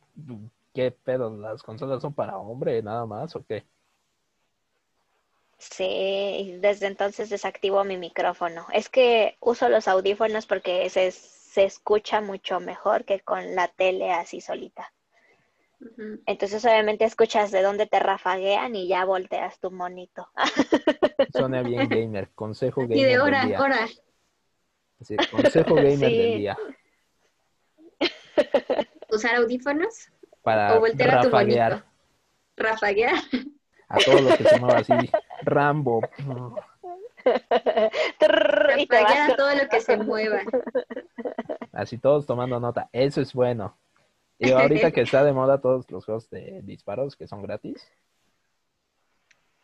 [0.75, 1.37] qué pedo?
[1.37, 3.67] ¿Las consolas son para hombre nada más o qué?
[5.59, 8.67] Sí, y desde entonces desactivo mi micrófono.
[8.73, 14.11] Es que uso los audífonos porque se, se escucha mucho mejor que con la tele
[14.13, 14.93] así solita.
[16.27, 20.29] Entonces obviamente escuchas de dónde te rafaguean y ya volteas tu monito.
[21.31, 23.89] Sonia bien gamer, consejo gamer Y de hora, hora.
[25.03, 26.19] Sí, consejo gamer Sí.
[26.19, 26.59] del día
[29.11, 30.09] Usar audífonos
[30.43, 31.31] para o voltear a tu
[32.57, 33.11] rafaguear
[33.89, 34.93] a todo lo que se mueva así.
[35.43, 36.01] Rambo.
[38.21, 40.43] Rafaguear a todo lo que se mueva.
[41.73, 42.89] Así todos tomando nota.
[42.93, 43.77] Eso es bueno.
[44.39, 47.91] Y ahorita que está de moda todos los juegos de disparos que son gratis,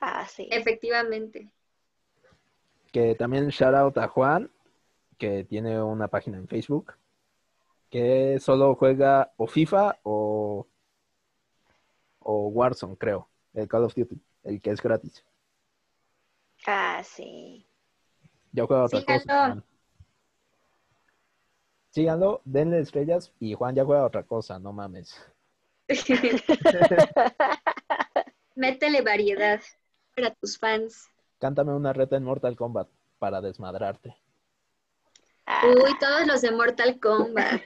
[0.00, 0.48] Ah, sí.
[0.50, 1.48] Efectivamente.
[2.92, 4.50] que también shout out a Juan,
[5.18, 6.94] que tiene una página en Facebook,
[7.90, 10.66] que solo juega o FIFA o,
[12.20, 15.24] o Warzone, creo, el Call of Duty, el que es gratis.
[16.66, 17.66] Ah, sí.
[18.52, 19.22] Yo juego otra Síganlo.
[19.24, 19.64] cosa.
[21.90, 25.16] Síganlo, denle estrellas y Juan ya juega otra cosa, no mames.
[28.54, 29.60] Métele variedad
[30.14, 31.08] para tus fans.
[31.38, 32.88] Cántame una reta en Mortal Kombat
[33.18, 34.16] para desmadrarte.
[35.64, 37.62] Uy, todos los de Mortal Kombat.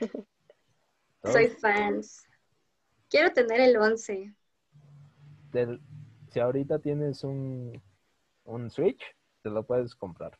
[1.23, 1.31] ¿no?
[1.31, 2.23] Soy fans.
[3.09, 4.33] Quiero tener el 11.
[5.51, 5.81] Del-
[6.31, 7.81] si ahorita tienes un,
[8.45, 9.01] un Switch,
[9.43, 10.37] te lo puedes comprar.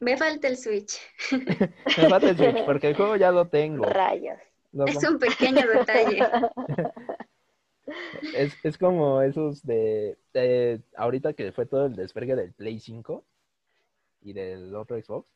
[0.00, 0.98] Me falta el Switch.
[1.30, 3.84] Me falta el Switch porque el juego ya lo tengo.
[3.84, 4.38] rayos.
[4.72, 6.18] Lo Es un pequeño detalle.
[8.34, 13.24] es, es como esos de, de- ahorita que fue todo el desvergue del Play 5
[14.22, 15.28] y del otro Xbox,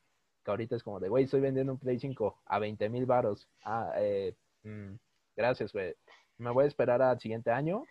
[0.50, 3.48] que ahorita es como de, güey, estoy vendiendo un Play 5 a 20 mil varos.
[3.64, 4.34] Ah, eh,
[4.64, 4.94] mm,
[5.36, 5.94] gracias, güey.
[6.38, 7.84] Me voy a esperar al siguiente año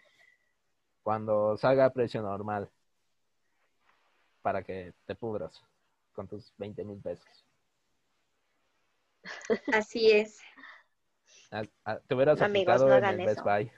[1.01, 2.70] cuando salga a precio normal
[4.41, 5.62] para que te pudras
[6.14, 7.45] con tus 20 mil pesos.
[9.74, 10.39] Así es.
[11.51, 13.41] Ah, ah, Te hubieras Amigos, aplicado no en Best.
[13.41, 13.72] Buy,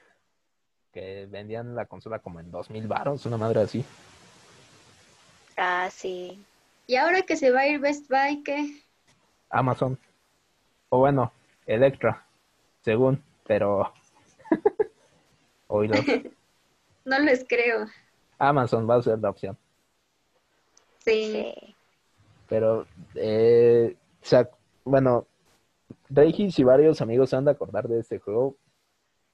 [0.92, 3.84] que vendían la consola como en dos mil baros, una madre así.
[5.56, 6.44] Ah, sí.
[6.86, 8.82] Y ahora que se va a ir Best Buy, ¿qué?
[9.50, 9.98] Amazon.
[10.88, 11.32] O bueno,
[11.66, 12.26] Electra,
[12.80, 13.92] según, pero...
[15.68, 15.94] Oído.
[17.04, 17.86] No les creo.
[18.38, 19.58] Amazon va a ser la opción.
[20.98, 21.52] Sí.
[22.48, 24.48] Pero, eh, o sea,
[24.84, 25.26] bueno,
[26.08, 28.56] Regis y varios amigos se han de acordar de este juego.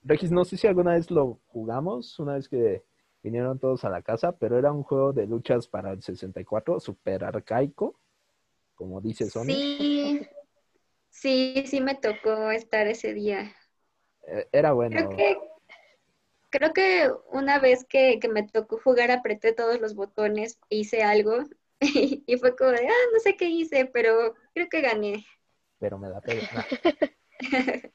[0.02, 2.84] Regis, no sé si alguna vez lo jugamos, una vez que
[3.22, 7.24] vinieron todos a la casa, pero era un juego de luchas para el 64, súper
[7.24, 7.98] arcaico,
[8.74, 9.44] como dice Sony.
[9.44, 10.28] Sí.
[11.10, 13.52] Sí, sí me tocó estar ese día.
[14.26, 14.96] Eh, Era bueno.
[14.96, 15.38] Creo que,
[16.50, 21.38] creo que una vez que, que me tocó jugar apreté todos los botones, hice algo
[21.80, 25.24] y, fue como de, ah, no sé qué hice, pero creo que gané.
[25.78, 26.66] pero me da pena.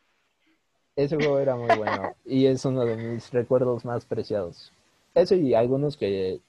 [0.95, 4.71] Ese juego era muy bueno y es uno de mis recuerdos más preciados.
[5.13, 6.39] Ese y algunos que,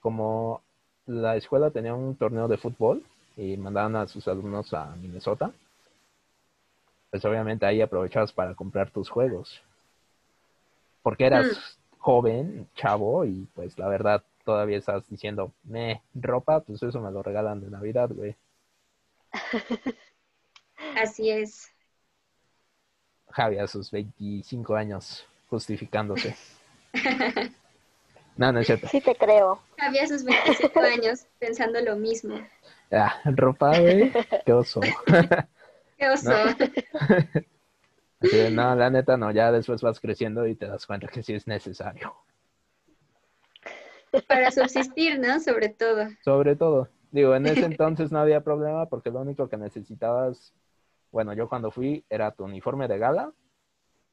[0.00, 0.62] como
[1.06, 3.04] la escuela tenía un torneo de fútbol
[3.36, 5.52] y mandaban a sus alumnos a Minnesota,
[7.10, 9.60] pues obviamente ahí aprovechabas para comprar tus juegos.
[11.02, 17.00] Porque eras joven, chavo, y pues la verdad todavía estás diciendo, me, ropa, pues eso
[17.00, 18.36] me lo regalan de Navidad, güey.
[20.96, 21.70] Así es.
[23.30, 26.36] Javi a sus 25 años justificándose.
[28.36, 28.88] No, no es cierto.
[28.88, 29.60] Sí te creo.
[29.78, 32.40] Había sus 25 años pensando lo mismo.
[32.90, 34.10] Ah, ropa, güey.
[34.46, 34.80] Qué oso.
[35.98, 36.32] Qué oso.
[38.20, 41.22] Así de, no, la neta no, ya después vas creciendo y te das cuenta que
[41.22, 42.14] sí es necesario.
[44.26, 45.38] Para subsistir, ¿no?
[45.40, 46.08] Sobre todo.
[46.24, 50.52] Sobre todo, digo, en ese entonces no había problema porque lo único que necesitabas,
[51.12, 53.32] bueno, yo cuando fui era tu uniforme de gala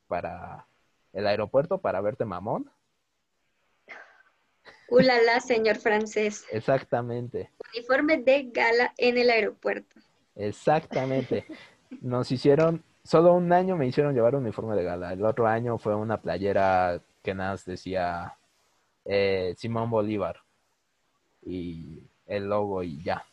[0.08, 0.68] para
[1.14, 2.72] el aeropuerto para verte mamón.
[4.88, 6.46] Ulala, señor francés.
[6.50, 10.00] Exactamente, Uniforme de gala en el aeropuerto.
[10.36, 11.46] exactamente.
[12.02, 15.14] Nos hicieron, solo un año me hicieron llevar un uniforme de gala.
[15.14, 18.38] El otro año fue una playera que nada más decía
[19.06, 20.38] eh, Simón Bolívar
[21.44, 23.26] y el logo y ya.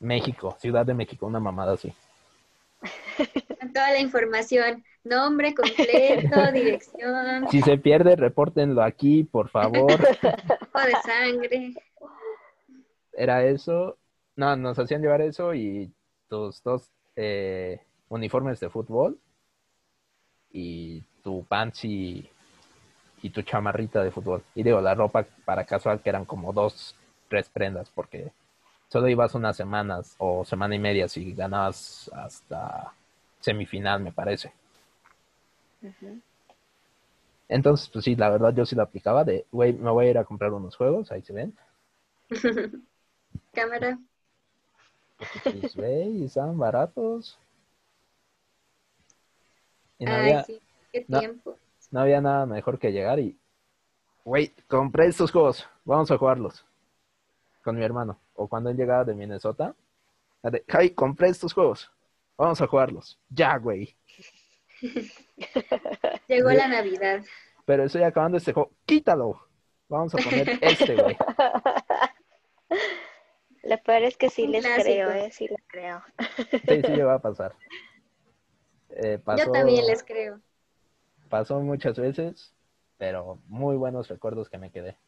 [0.00, 1.94] México, Ciudad de México, una mamada así.
[3.60, 4.84] Con toda la información.
[5.06, 9.96] Nombre completo, dirección, Si se pierde, repórtenlo aquí, por favor.
[10.20, 11.74] tipo de sangre.
[13.12, 13.96] Era eso.
[14.34, 15.92] No, nos hacían llevar eso y
[16.28, 19.16] tus dos eh, uniformes de fútbol
[20.52, 22.28] y tu pants y,
[23.22, 24.42] y tu chamarrita de fútbol.
[24.56, 26.96] Y digo, la ropa para casual que eran como dos,
[27.28, 28.32] tres prendas porque
[28.88, 32.92] solo ibas unas semanas o semana y media si ganabas hasta
[33.38, 34.52] semifinal, me parece.
[37.48, 40.18] Entonces, pues sí, la verdad yo sí lo aplicaba de, güey, me voy a ir
[40.18, 41.56] a comprar unos juegos, ahí se ven.
[43.52, 43.98] Cámara.
[45.44, 47.38] Pues, güey, estaban baratos.
[49.98, 50.60] Y no Ay, había, sí,
[50.92, 51.56] qué tiempo.
[51.90, 53.38] no había nada mejor que llegar y,
[54.24, 56.64] güey, compré estos juegos, vamos a jugarlos
[57.66, 58.18] con mi hermano.
[58.34, 59.74] O cuando él llegaba de Minnesota,
[60.42, 61.90] de, Javi, compré estos juegos,
[62.36, 63.18] vamos a jugarlos.
[63.28, 63.96] Ya, güey.
[66.28, 67.22] Llegó la Navidad.
[67.64, 69.40] Pero estoy acabando este juego, quítalo.
[69.88, 71.16] Vamos a poner este, güey.
[73.62, 74.84] Lo peor es que sí Un les clásico.
[74.84, 75.30] creo, ¿eh?
[75.30, 76.02] Sí les creo.
[76.68, 77.54] Sí, sí, le va a pasar.
[78.90, 80.40] Eh, pasó, Yo también les creo.
[81.28, 82.54] pasó muchas veces,
[82.98, 84.98] pero muy buenos recuerdos que me quedé.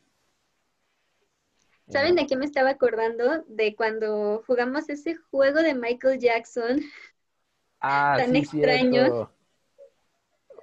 [1.88, 3.42] ¿Saben de qué me estaba acordando?
[3.46, 6.80] De cuando jugamos ese juego de Michael Jackson.
[7.80, 8.92] Ah, tan sí, extraños?
[8.92, 9.32] cierto.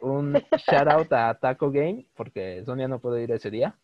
[0.06, 0.34] Un
[0.70, 3.76] shout out a Taco Game, porque Sonia no pudo ir ese día.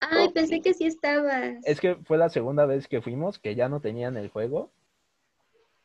[0.00, 1.54] Ay, Oh, pensé que sí estabas.
[1.64, 4.70] Es que fue la segunda vez que fuimos, que ya no tenían el juego,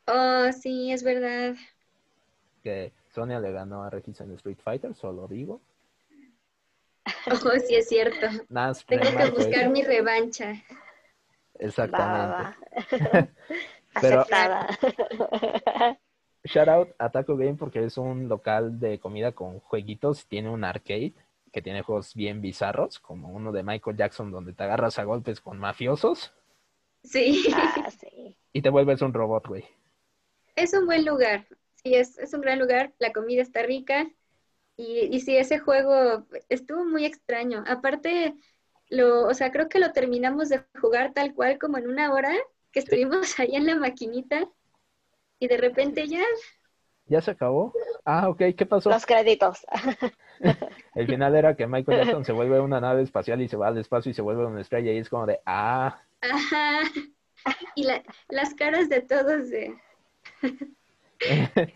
[0.08, 1.54] Oh, sí, es verdad.
[2.62, 5.60] que Sonia le ganó a Regis en Street Fighter, solo digo.
[7.44, 8.26] Oh, sí, es cierto.
[8.86, 9.70] Tengo que buscar eso.
[9.70, 10.46] mi revancha.
[10.50, 12.32] Va, va, Exactamente.
[13.12, 13.28] va.
[14.00, 14.68] Pero- Aceptada.
[16.46, 20.64] Shout out a Taco Game porque es un local de comida con jueguitos, tiene un
[20.64, 21.14] arcade
[21.52, 25.40] que tiene juegos bien bizarros, como uno de Michael Jackson donde te agarras a golpes
[25.40, 26.32] con mafiosos
[27.04, 28.36] Sí, Ah, sí.
[28.52, 29.64] y te vuelves un robot, güey.
[30.54, 31.46] es un buen lugar.
[31.82, 32.94] Sí, es, es un gran lugar.
[32.98, 34.08] La comida está rica.
[34.76, 37.64] Y, y sí, ese juego estuvo muy extraño.
[37.66, 38.36] Aparte,
[38.90, 42.34] lo, o sea, creo que lo terminamos de jugar tal cual como en una hora
[42.72, 44.48] que estuvimos ahí en la maquinita.
[45.38, 46.22] Y de repente ya,
[47.08, 47.72] ¿Ya se acabó?
[48.04, 48.90] Ah, ok, ¿qué pasó?
[48.90, 49.64] Los créditos.
[50.94, 53.78] El final era que Michael Jackson se vuelve una nave espacial y se va al
[53.78, 56.80] espacio y se vuelve una estrella y es como de, ah, ajá.
[57.74, 59.74] Y la- las caras de todos de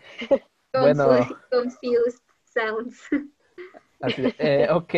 [0.73, 1.05] Bueno.
[1.05, 3.01] confu- confused sounds.
[4.01, 4.93] así eh, ok,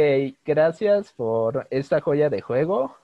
[0.45, 2.95] gracias por esta joya de juego.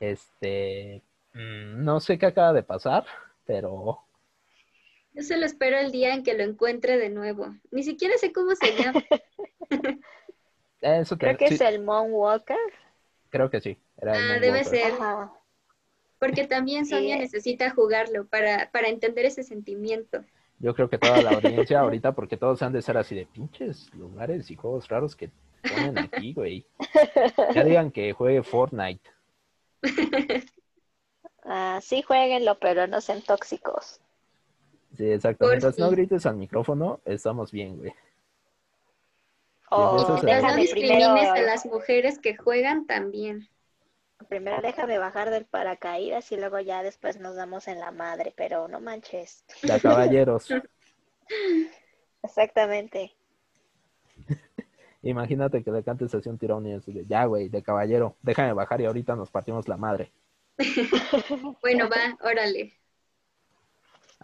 [0.00, 1.02] Este,
[1.34, 3.04] mm, no sé qué acaba de pasar,
[3.46, 4.03] pero
[5.14, 7.54] Yo solo espero el día en que lo encuentre de nuevo.
[7.70, 9.02] Ni siquiera sé cómo se llama.
[10.80, 12.56] eso te- Creo que sí, es el Moonwalker.
[13.30, 13.78] creo que sí.
[13.96, 14.92] Era el Ah, debe ser.
[14.92, 15.32] Ajá.
[16.18, 20.24] Porque también Sonia necesita jugarlo para, para entender ese sentimiento.
[20.58, 23.92] Yo creo que toda la audiencia ahorita, porque todos han de ser así de pinches
[23.94, 25.30] lugares y juegos raros que
[25.62, 26.66] ponen aquí, güey.
[27.54, 29.08] Ya digan que juegue Fortnite.
[31.44, 34.00] Ah, sí, jueguenlo, pero no sean tóxicos.
[34.96, 35.46] Sí, exacto.
[35.46, 35.96] Por Mientras no fin.
[35.96, 37.92] grites al micrófono, estamos bien, güey.
[39.70, 43.48] O Eso es Pero no discrimines primero, a las mujeres que juegan también.
[44.28, 48.68] primero déjame bajar del paracaídas y luego ya después nos damos en la madre, pero
[48.68, 49.44] no manches.
[49.62, 50.48] De caballeros.
[52.22, 53.14] Exactamente.
[55.02, 58.52] Imagínate que le cantes así un tirón y así de, ya, güey, de caballero, déjame
[58.54, 60.12] bajar y ahorita nos partimos la madre.
[61.62, 62.72] Bueno, va, órale.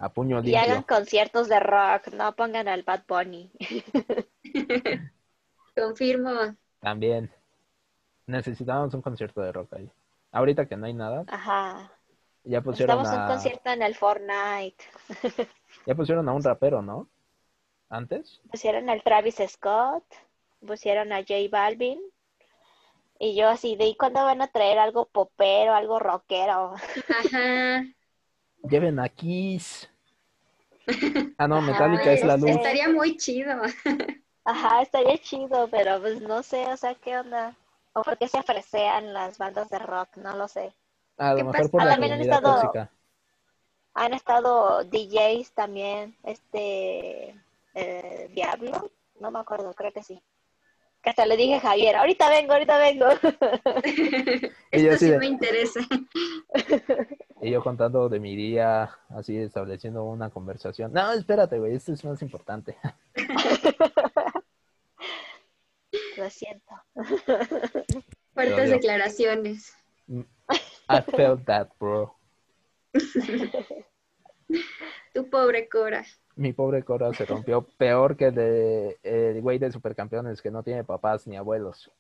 [0.00, 0.60] A puño Y limpio.
[0.60, 3.52] hagan conciertos de rock, no pongan al Bad Bunny.
[5.76, 6.56] Confirmo.
[6.80, 7.30] También.
[8.26, 9.90] Necesitábamos un concierto de rock ahí.
[10.32, 11.92] Ahorita que no hay nada, Ajá.
[12.44, 14.84] ya pusieron Estamos un a, concierto en el Fortnite.
[15.86, 17.08] ya pusieron a un rapero, ¿no?
[17.88, 18.40] Antes.
[18.50, 20.04] Pusieron al Travis Scott,
[20.66, 22.00] pusieron a J Balvin.
[23.18, 26.74] Y yo así de, ¿y cuándo van a traer algo popero, algo rockero?
[27.08, 27.84] Ajá.
[28.68, 29.88] Lleven a Kiss.
[31.38, 32.50] Ah, no, Ajá, Metallica es la luz.
[32.50, 33.54] Estaría muy chido.
[34.44, 37.54] Ajá, estaría chido, pero pues no sé, o sea, ¿qué onda?
[37.92, 40.16] ¿O por qué se ofrecean las bandas de rock?
[40.16, 40.72] No lo sé.
[41.16, 41.68] A ¿Qué lo mejor pasa?
[41.70, 42.90] por la También han estado- tóxica.
[43.94, 47.34] Han estado DJs también, este,
[47.74, 48.90] eh, Diablo,
[49.20, 50.20] no me acuerdo, creo que sí.
[51.02, 53.06] Que hasta le dije a Javier, ahorita vengo, ahorita vengo.
[54.70, 55.80] Esto sí de- me interesa.
[57.42, 60.92] Y yo contando de mi día, así estableciendo una conversación.
[60.92, 62.76] No, espérate, güey, esto es más importante.
[66.18, 66.74] Lo siento.
[68.34, 69.74] Fuertes declaraciones.
[70.08, 72.14] I felt that, bro.
[75.14, 76.04] Tu pobre Cora.
[76.36, 80.62] Mi pobre Cora se rompió peor que el de el güey de supercampeones que no
[80.62, 81.90] tiene papás ni abuelos.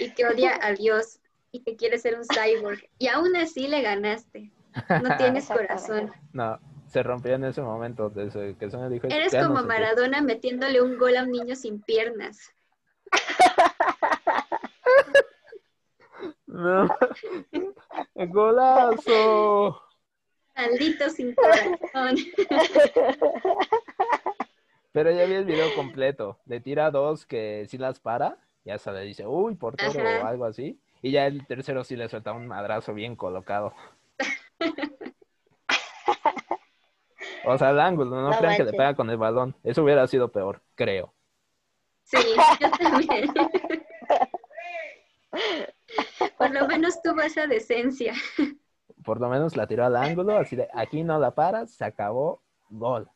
[0.00, 1.20] Y que odia a Dios.
[1.54, 2.80] Y que quiere ser un cyborg.
[2.98, 4.50] Y aún así le ganaste.
[5.04, 6.12] No tienes corazón.
[6.32, 9.62] No, se rompió en ese momento desde que Sonia dijo Eres "Ya no como sé
[9.62, 9.68] qué".
[9.68, 12.52] Maradona metiéndole un gol a un niño sin piernas.
[16.46, 16.86] No.
[18.14, 19.82] ¡Golazo!
[20.54, 22.16] Maldito sin corazón.
[24.92, 26.38] Pero ya vi el video completo.
[26.46, 28.38] Le tira dos que sí las para.
[28.64, 30.24] Ya se le dice, uy, portero Ajá.
[30.24, 30.78] o algo así.
[31.04, 33.74] Y ya el tercero sí le suelta un madrazo bien colocado.
[37.46, 39.54] O sea, el ángulo, no, No crean que le pega con el balón.
[39.62, 41.12] Eso hubiera sido peor, creo.
[42.04, 42.16] Sí,
[42.58, 43.30] yo también.
[46.38, 48.14] Por lo menos tuvo esa decencia.
[49.04, 52.42] Por lo menos la tiró al ángulo, así de aquí no la paras, se acabó,
[52.70, 53.10] gol.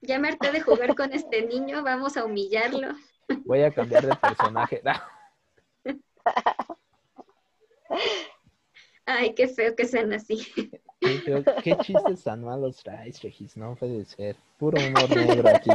[0.00, 2.92] Ya me harté de jugar con este niño, vamos a humillarlo.
[3.46, 4.80] Voy a cambiar de personaje.
[9.06, 10.46] Ay, qué feo que sean así.
[11.00, 14.36] Qué, feo- qué chistes tan malos traes, Regis, no puede ser.
[14.58, 15.70] Puro humor negro aquí.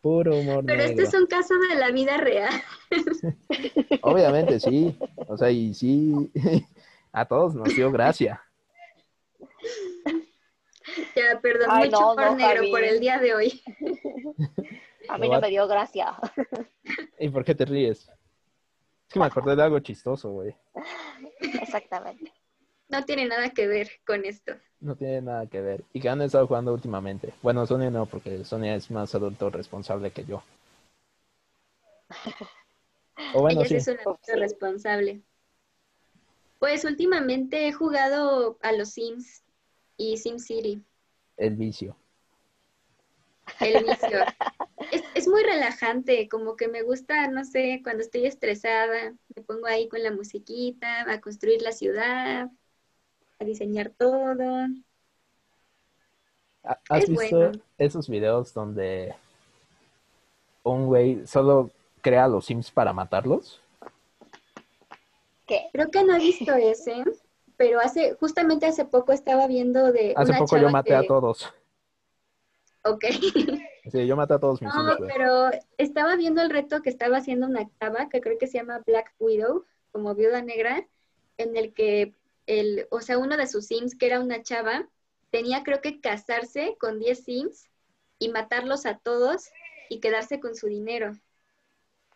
[0.00, 1.08] Puro humor Pero este negro.
[1.08, 2.50] es un caso de la vida real.
[4.02, 4.96] Obviamente sí.
[5.26, 6.30] O sea, y sí,
[7.12, 8.40] a todos nos dio gracia.
[11.14, 12.70] Ya, perdón, Ay, mucho no, por no, negro Javi.
[12.70, 13.62] por el día de hoy.
[15.08, 16.16] A mí no me dio gracia.
[17.18, 18.08] ¿Y por qué te ríes?
[19.06, 20.54] Es que me acordé de algo chistoso, güey.
[21.40, 22.32] Exactamente.
[22.88, 24.54] No tiene nada que ver con esto.
[24.80, 25.84] No tiene nada que ver.
[25.92, 27.34] ¿Y qué han estado jugando últimamente?
[27.42, 30.42] Bueno, Sonia no, porque Sonia es más adulto responsable que yo.
[33.34, 35.20] O bueno, Ella sí es una adulta responsable.
[36.60, 39.42] Pues últimamente he jugado a los Sims
[39.96, 40.82] y SimCity.
[41.36, 41.96] El vicio.
[43.60, 44.20] El vicio.
[45.18, 49.88] Es, muy relajante, como que me gusta, no sé, cuando estoy estresada, me pongo ahí
[49.88, 52.48] con la musiquita, a construir la ciudad,
[53.40, 54.68] a diseñar todo.
[56.62, 57.60] ¿Ha- ¿Has Es visto bueno.
[57.78, 59.16] esos videos donde
[60.62, 63.60] un güey solo crea los Sims para matarlos?
[65.48, 65.68] ¿Qué?
[65.72, 67.02] Creo que no he visto ese,
[67.56, 71.52] pero hace, justamente hace poco estaba viendo de Hace una poco yo maté a todos.
[72.84, 73.04] Ok.
[73.90, 77.46] Sí, yo maté a todos mis No, pero estaba viendo el reto que estaba haciendo
[77.46, 80.86] una chava que creo que se llama Black Widow, como viuda negra,
[81.36, 82.14] en el que
[82.46, 84.88] el, o sea, uno de sus sims, que era una chava,
[85.30, 87.68] tenía creo que casarse con 10 sims
[88.18, 89.48] y matarlos a todos
[89.88, 91.12] y quedarse con su dinero.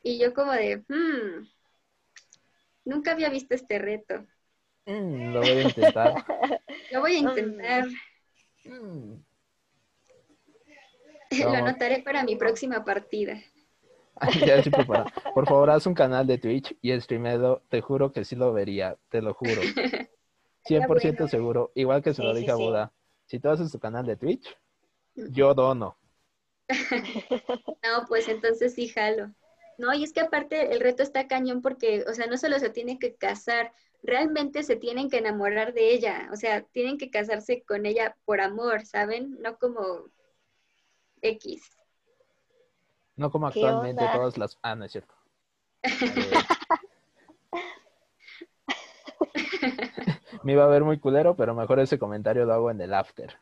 [0.02, 1.48] Y yo como de, hmm,
[2.84, 4.26] nunca había visto este reto.
[4.86, 6.14] Mm, lo voy a intentar.
[6.90, 7.86] Lo voy a intentar,
[8.64, 9.14] Mm.
[11.50, 11.58] lo No.
[11.58, 13.40] anotaré para mi próxima partida.
[14.46, 15.10] Ya estoy preparado.
[15.32, 17.62] Por favor, haz un canal de Twitch y streamelo.
[17.68, 19.72] Te juro que sí lo vería, te lo juro.
[20.64, 21.28] 100% bueno.
[21.28, 21.72] seguro.
[21.74, 22.56] Igual que se lo Sí, dije sí, a sí.
[22.56, 22.92] Buda.
[23.26, 24.56] Si tú haces tu canal de Twitch,
[25.16, 25.98] yo dono.
[27.82, 29.34] No, pues entonces sí jalo.
[29.78, 32.70] No, y es que aparte el reto está cañón porque, o sea, no solo se
[32.70, 33.72] tienen que casar,
[34.02, 38.40] realmente se tienen que enamorar de ella, o sea, tienen que casarse con ella por
[38.40, 39.38] amor, ¿saben?
[39.40, 40.10] No como
[41.22, 41.70] X.
[43.16, 44.58] No como ¿Qué actualmente todas las...
[44.62, 45.14] Ah, no es cierto.
[50.42, 53.38] Me iba a ver muy culero, pero mejor ese comentario lo hago en el after.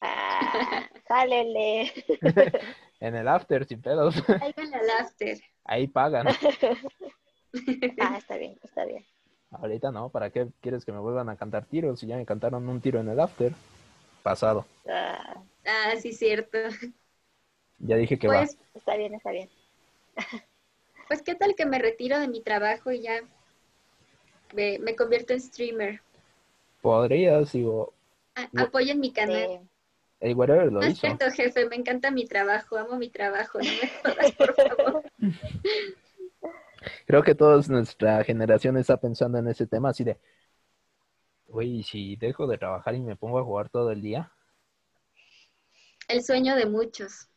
[0.00, 1.92] Ah, jálele.
[3.00, 4.14] En el after, sin pedos.
[4.98, 5.38] After.
[5.64, 6.28] Ahí pagan.
[7.98, 9.04] Ah, está bien, está bien.
[9.50, 11.98] Ahorita no, ¿para qué quieres que me vuelvan a cantar tiros?
[11.98, 13.52] Si ya me cantaron un tiro en el after.
[14.22, 14.66] Pasado.
[14.88, 16.58] Ah, Ah, sí, cierto.
[17.78, 18.40] Ya dije que va.
[18.40, 19.48] Pues, está bien, está bien.
[21.08, 23.20] pues, ¿qué tal que me retiro de mi trabajo y ya
[24.54, 26.00] me, me convierto en streamer?
[26.82, 27.92] Podrías, digo,
[28.34, 28.62] A- No.
[28.62, 29.48] apoyen mi canal.
[29.48, 29.60] Sí.
[30.20, 31.00] el whatever lo No es hizo.
[31.02, 35.02] cierto, jefe, me encanta mi trabajo, amo mi trabajo, no me jodas, por favor.
[37.06, 40.18] Creo que toda nuestra generación está pensando en ese tema así de,
[41.50, 44.32] uy, si dejo de trabajar y me pongo a jugar todo el día.
[46.08, 47.28] El sueño de muchos.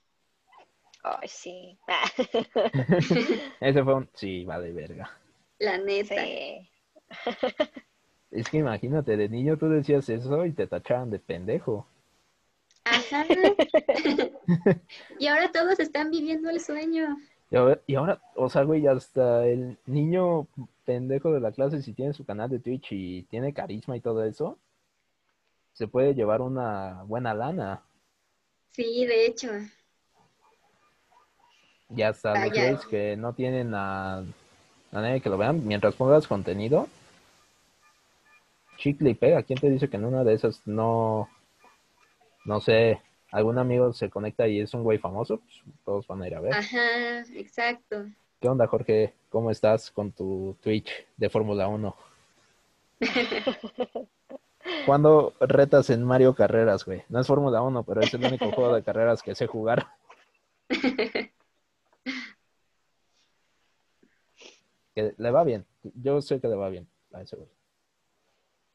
[1.04, 1.78] Ay, sí.
[1.88, 2.10] Ah,
[3.60, 5.12] Ese fue un, sí, va de verga.
[5.60, 6.16] La neta.
[6.16, 6.70] sí.
[8.32, 11.86] Es que imagínate, de niño tú decías eso y te tachaban de pendejo.
[12.84, 13.28] Ajá.
[15.20, 17.16] y ahora todos están viviendo el sueño.
[17.54, 20.48] Y ahora, y ahora, o sea, güey, hasta el niño
[20.86, 24.24] pendejo de la clase, si tiene su canal de Twitch y tiene carisma y todo
[24.26, 24.58] eso,
[25.74, 27.84] se puede llevar una buena lana.
[28.72, 29.52] Sí, de hecho.
[31.96, 32.70] Y hasta los Vaya.
[32.70, 34.24] güeyes que no tienen a, a
[34.92, 36.88] nadie que lo vean, mientras pongas contenido,
[38.78, 39.44] chicle y pega.
[39.44, 41.30] ¿Quién te dice que en una de esas no,
[42.46, 43.00] no sé,
[43.34, 45.40] algún amigo se conecta y es un güey famoso?
[45.40, 46.54] Pues todos van a ir a ver.
[46.54, 48.06] Ajá, exacto.
[48.40, 49.14] ¿Qué onda, Jorge?
[49.30, 51.96] ¿Cómo estás con tu Twitch de Fórmula 1?
[54.86, 57.04] ¿Cuándo retas en Mario Carreras, güey?
[57.10, 59.88] No es Fórmula 1, pero es el único juego de carreras que sé jugar.
[64.96, 65.66] Que le va bien.
[65.96, 67.50] Yo sé que le va bien a ese güey.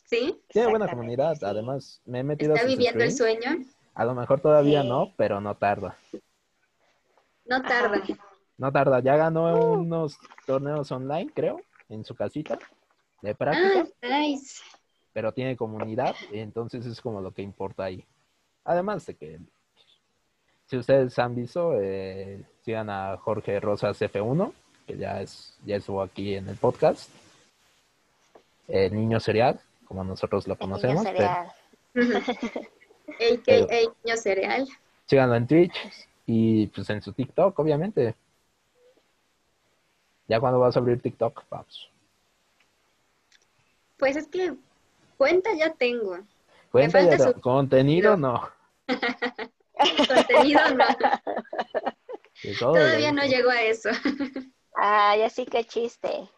[0.04, 0.42] ¿Sí?
[0.48, 1.36] Tiene buena comunidad.
[1.44, 3.64] Además, me he metido ¿Está viviendo el sueño?
[3.98, 4.88] A lo mejor todavía Sí.
[4.88, 5.96] no, pero no tarda.
[7.44, 8.00] No tarda.
[8.56, 9.00] No tarda.
[9.00, 12.58] Ya ganó unos torneos online, creo, en su casita
[13.22, 13.86] de práctica.
[14.02, 14.62] Ah, nice.
[15.12, 18.04] pero tiene comunidad, entonces es como lo que importa ahí.
[18.64, 19.40] Además de que,
[20.66, 24.52] si ustedes han visto, eh, sigan a Jorge Rosas F1,
[24.86, 27.10] que ya, es, ya estuvo aquí en el podcast.
[28.68, 31.04] El niño cereal, como nosotros lo El niño conocemos.
[31.04, 32.68] pero cereal.
[33.08, 34.68] AKA niño cereal.
[35.06, 35.74] síganlo en Twitch
[36.26, 38.14] y pues en su TikTok, obviamente.
[40.26, 41.90] Ya cuando vas a abrir TikTok, vamos.
[43.96, 44.54] Pues es que
[45.16, 46.18] cuenta ya tengo.
[46.70, 48.48] Cuenta ya, su- contenido no.
[50.08, 50.84] Contenido no.
[52.50, 53.88] Todavía no llegó a eso.
[54.74, 56.28] Ay, así que chiste.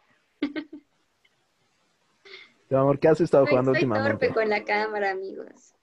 [2.69, 4.27] Mi amor, ¿qué has estado Soy, jugando soy últimamente?
[4.27, 5.75] torpe con la cámara, amigos.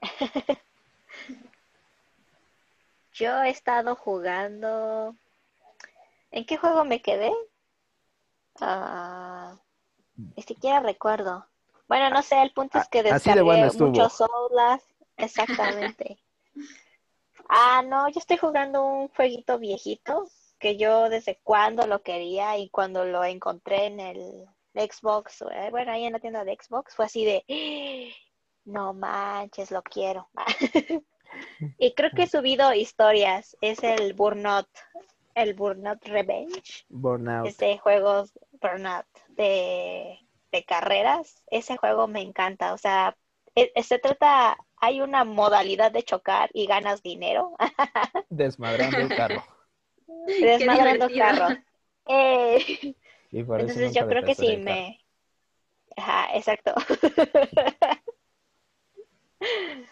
[3.12, 5.16] Yo he estado jugando.
[6.30, 7.32] ¿En qué juego me quedé?
[8.60, 9.56] Ah,
[10.36, 11.46] ni siquiera recuerdo.
[11.88, 13.88] Bueno, no sé, el punto es que A- así de bueno descargué estuvo.
[13.88, 14.90] muchos Outlast.
[15.16, 16.18] Exactamente.
[17.48, 20.28] ah, no, yo estoy jugando un jueguito viejito
[20.58, 25.92] que yo desde cuando lo quería y cuando lo encontré en el Xbox, eh, bueno,
[25.92, 27.44] ahí en la tienda de Xbox, fue así de,
[28.68, 30.28] no manches, lo quiero.
[31.78, 34.68] y creo que he subido historias, es el Burnout,
[35.34, 37.48] el Burnout Revenge, Burnout.
[37.48, 40.18] es de juegos Burnout, de,
[40.52, 43.16] de carreras, ese juego me encanta, o sea,
[43.54, 47.56] e- e- se trata, hay una modalidad de chocar y ganas dinero,
[48.30, 49.44] Desmadrando el carro.
[50.40, 51.16] desmadrando divertido.
[51.16, 51.58] carros.
[52.06, 52.94] Eh,
[53.30, 54.84] Y por eso Entonces yo creo que sí el carro.
[54.86, 55.00] me...
[55.96, 56.74] Ajá, exacto.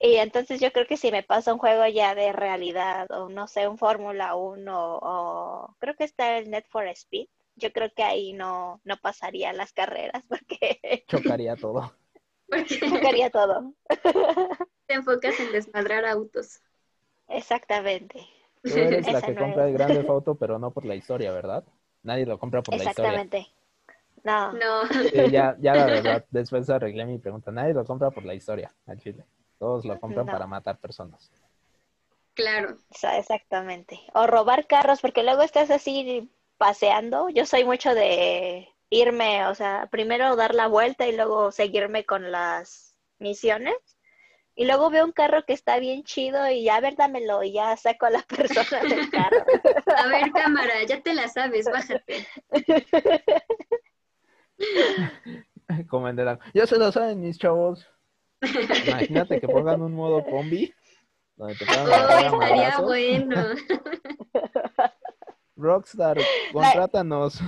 [0.00, 3.46] y entonces yo creo que si me pasa un juego ya de realidad, o no
[3.46, 8.02] sé, un Fórmula 1, o creo que está el Net for Speed, yo creo que
[8.02, 11.92] ahí no, no pasaría las carreras porque Chocaría todo.
[12.48, 13.74] Porque chocaría todo.
[14.86, 16.60] te enfocas en desmadrar autos.
[17.28, 18.26] Exactamente.
[18.62, 19.68] Tú eres la Esa que no compra es.
[19.68, 21.64] el grande foto, pero no por la historia, ¿verdad?
[22.02, 23.22] Nadie lo compra por la historia.
[23.22, 23.57] Exactamente.
[24.24, 27.50] No, No, Sí, ya, ya la verdad, después arreglé mi pregunta.
[27.50, 29.24] Nadie lo compra por la historia, al chile.
[29.58, 30.32] Todos lo compran No.
[30.32, 31.30] para matar personas.
[32.34, 32.76] claro.
[32.90, 34.00] Exa- Exactamente.
[34.14, 37.28] O robar carros, porque luego estás así paseando.
[37.30, 42.30] Yo soy mucho de irme, o sea, primero dar la vuelta y luego seguirme con
[42.32, 43.74] las misiones.
[44.54, 47.52] Y luego veo un carro que está bien chido y ya, a ver, dámelo y
[47.52, 49.44] ya saco a la persona del carro.
[49.96, 52.26] A ver, cámara, ya te la sabes, bájate.
[55.88, 57.86] Como en The Ya se lo saben, mis chavos.
[58.86, 60.72] Imagínate que pongan un modo combi.
[61.36, 61.86] Donde te puedan
[62.32, 63.36] Oh, estaría bueno.
[65.56, 66.18] Rockstar,
[66.52, 67.40] contrátanos.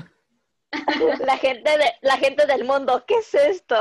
[1.24, 3.76] La gente, de, la gente del mundo, ¿qué es esto?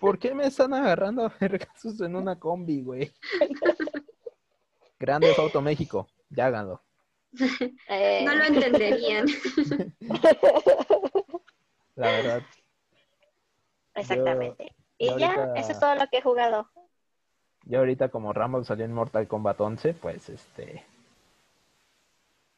[0.00, 3.12] ¿Por qué me están agarrando a vergazos en una combi, güey?
[4.98, 6.82] Grandes Auto México, ya háganlo.
[7.88, 9.26] Eh, No lo entenderían.
[12.00, 12.42] La verdad,
[13.94, 14.72] Exactamente.
[14.96, 16.70] y yo ya, ahorita- eso es todo lo que he jugado.
[17.66, 20.84] yo ahorita como Rambo salió en Mortal Kombat 11, pues este...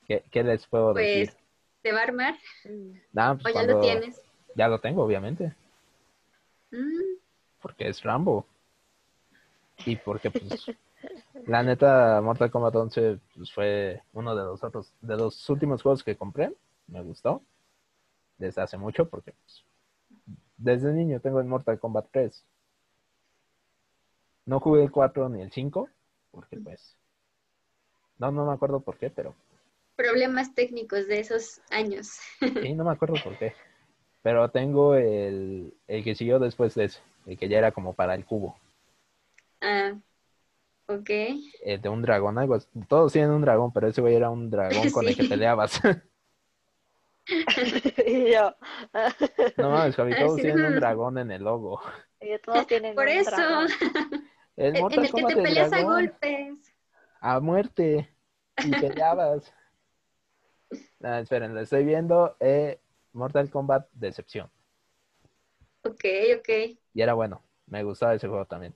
[0.07, 1.33] ¿Qué, qué les puedo Pues, decir?
[1.83, 2.35] ¿te va a armar?
[3.13, 4.23] Nah, ¿O pues, ya lo tienes?
[4.55, 5.55] Ya lo tengo, obviamente,
[6.71, 7.19] Mm,
[7.61, 8.47] porque es Rambo.
[9.85, 10.67] Y porque, pues,
[11.47, 16.03] la neta, Mortal Kombat 11 pues, fue uno de los otros, de los últimos juegos
[16.05, 16.53] que compré.
[16.87, 17.43] Me gustó.
[18.43, 19.65] Desde hace mucho, porque pues,
[20.57, 22.45] desde niño tengo el Mortal Kombat 3.
[24.47, 25.89] No jugué el 4 ni el 5,
[26.33, 26.97] porque pues,
[28.19, 29.33] no, no me acuerdo por qué, pero
[29.95, 32.19] problemas técnicos de esos años.
[32.41, 33.55] sí, no me acuerdo por qué.
[34.23, 38.17] Pero tengo el, el que siguió después de ese, el que ya era como para
[38.17, 38.57] el cubo.
[39.61, 39.93] Ah,
[40.87, 41.11] ok.
[41.11, 42.59] eh, de un dragón, algo.
[42.89, 45.81] Todos tienen un dragón, pero ese güey era un dragón con el que peleabas.
[48.07, 48.55] y yo,
[49.57, 50.43] no mames, Javi, Ah, todos sí.
[50.43, 51.81] tienen un dragón en el logo.
[52.21, 53.69] y todos tienen Por un eso, dragón.
[54.57, 56.75] El en en Mortal el que Kombat te del peleas a dragón, golpes.
[57.21, 58.15] a muerte
[58.61, 59.53] y peleabas.
[61.03, 62.37] Ah, esperen, lo estoy viendo.
[62.41, 62.81] Eh,
[63.13, 64.51] Mortal Kombat Decepción.
[65.85, 66.05] Ok,
[66.39, 66.49] ok.
[66.95, 67.43] Y era bueno.
[67.67, 68.75] Me gustaba ese juego también.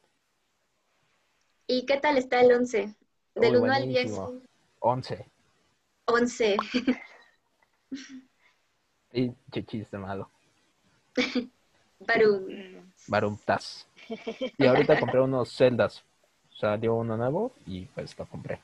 [1.68, 2.96] ¿Y qué tal está el 11?
[3.36, 4.10] Del Uy, 1 al 10.
[4.10, 4.42] buenísimo.
[4.80, 5.30] 11.
[6.06, 6.56] 11.
[9.16, 10.28] Y che, chiste malo.
[12.00, 12.46] Barum.
[13.08, 13.86] Barumtas.
[14.58, 16.02] Y ahorita compré unos celdas.
[16.50, 18.60] Salió uno nuevo y pues lo compré.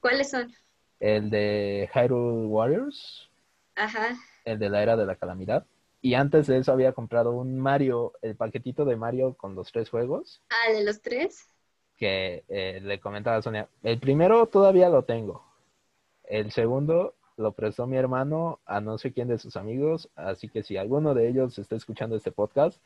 [0.00, 0.52] ¿Cuáles son?
[0.98, 3.28] El de Hyrule Warriors,
[3.76, 4.16] Ajá.
[4.44, 5.64] el de la era de la calamidad.
[6.02, 9.90] Y antes de eso había comprado un Mario, el paquetito de Mario con los tres
[9.90, 11.46] juegos, Ah, de los tres.
[11.96, 13.68] que eh, le comentaba a Sonia.
[13.84, 15.44] El primero todavía lo tengo.
[16.24, 20.62] El segundo lo prestó mi hermano a no sé quién de sus amigos, así que
[20.62, 22.80] si alguno de ellos está escuchando este podcast,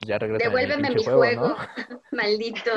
[0.00, 0.48] ya regresa.
[0.48, 1.54] Devuélveme mi juego.
[2.12, 2.70] Maldito.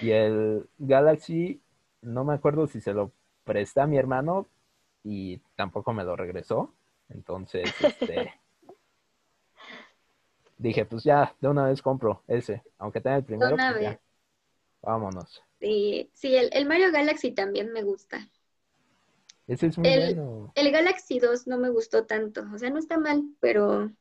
[0.00, 1.60] Y el Galaxy,
[2.02, 3.12] no me acuerdo si se lo
[3.44, 4.48] presté a mi hermano
[5.04, 6.74] y tampoco me lo regresó.
[7.08, 8.34] Entonces, este,
[10.58, 12.62] dije, pues ya, de una vez compro ese.
[12.78, 14.00] Aunque tenga el primero, una pues ya.
[14.82, 15.42] Vámonos.
[15.62, 18.28] Sí, sí el, el Mario Galaxy también me gusta.
[19.46, 20.52] Ese es muy El- bueno.
[20.56, 22.44] El Galaxy 2 no me gustó tanto.
[22.52, 23.92] O sea, no está mal, pero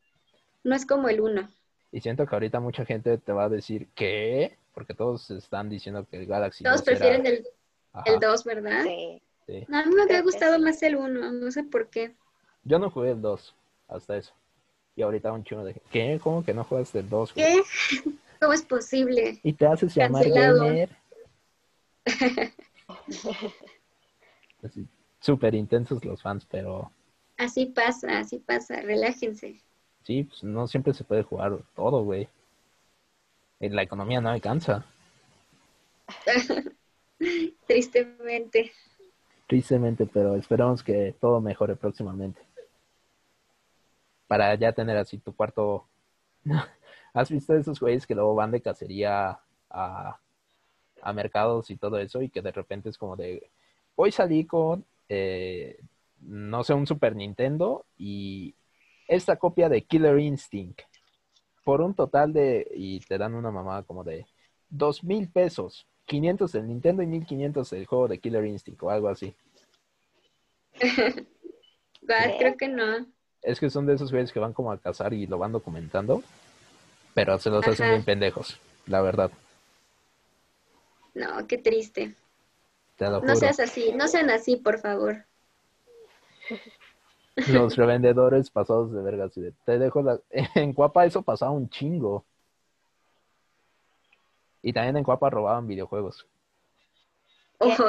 [0.64, 1.47] no es como el 1.
[1.91, 4.57] Y siento que ahorita mucha gente te va a decir, ¿qué?
[4.74, 7.47] Porque todos están diciendo que el Galaxy Todos 2 era- prefieren el,
[7.93, 8.84] Ajá, el 2, ¿verdad?
[8.84, 9.22] Sí.
[9.45, 9.66] sí.
[9.68, 10.62] No, a mí me había gustado sí.
[10.64, 12.16] más el 1, no sé por qué.
[12.64, 13.53] Yo no jugué el 2
[13.88, 14.34] hasta eso.
[14.95, 16.20] Y ahorita un chulo de, ¿qué?
[16.24, 17.36] ¿Cómo que no juegas el 2?
[17.36, 17.45] güey?
[17.45, 17.62] ¿Qué?
[18.39, 19.39] ¿Cómo es posible?
[19.43, 20.64] Y te haces llamar Cancelado.
[20.66, 20.89] gamer.
[24.64, 24.88] Así,
[25.20, 26.91] Súper intensos los fans, pero
[27.38, 29.62] Así pasa, así pasa, relájense.
[30.04, 32.28] sí, pues no siempre se puede jugar todo, güey.
[33.60, 34.86] La economía no alcanza.
[37.68, 38.72] Tristemente.
[39.47, 42.41] Tristemente, pero esperamos que todo mejore próximamente.
[44.28, 45.86] Para ya tener así tu cuarto.
[47.14, 49.39] ¿Has visto esos güeyes que luego van de cacería
[49.70, 50.18] a,
[51.02, 52.22] a mercados y todo eso?
[52.22, 53.49] Y que de repente es como de.
[53.95, 55.80] Hoy salí con, eh,
[56.22, 58.56] no sé, un Super Nintendo y
[59.08, 60.82] esta copia de Killer Instinct.
[61.64, 62.68] Por un total de.
[62.74, 64.26] Y te dan una mamada como de.
[64.70, 65.86] Dos mil pesos.
[66.06, 69.34] 500 del Nintendo y 1500 el juego de Killer Instinct o algo así.
[72.38, 73.06] Creo que no.
[73.41, 76.22] Es que son de esos güeyes que van como a cazar y lo van documentando,
[77.14, 79.32] pero se los hacen bien pendejos, la verdad,
[81.14, 82.16] No, qué triste.
[82.97, 85.26] te lo No seas así, no sean así, por favor.
[87.36, 90.20] Los revendedores pasados de de, Te dejo la...
[90.55, 92.26] En Cuapa eso pasaba un chingo.
[94.62, 96.26] Y también en Cuapa robaban videojuegos.
[97.57, 97.86] Ojo,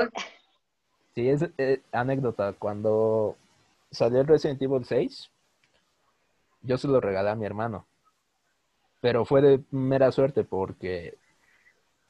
[1.14, 2.54] Sí, es eh, anécdota.
[2.54, 3.36] Cuando
[3.90, 5.30] salió el Resident Evil 6,
[6.62, 7.86] yo se lo regalé a mi hermano.
[9.00, 11.18] Pero fue de mera suerte porque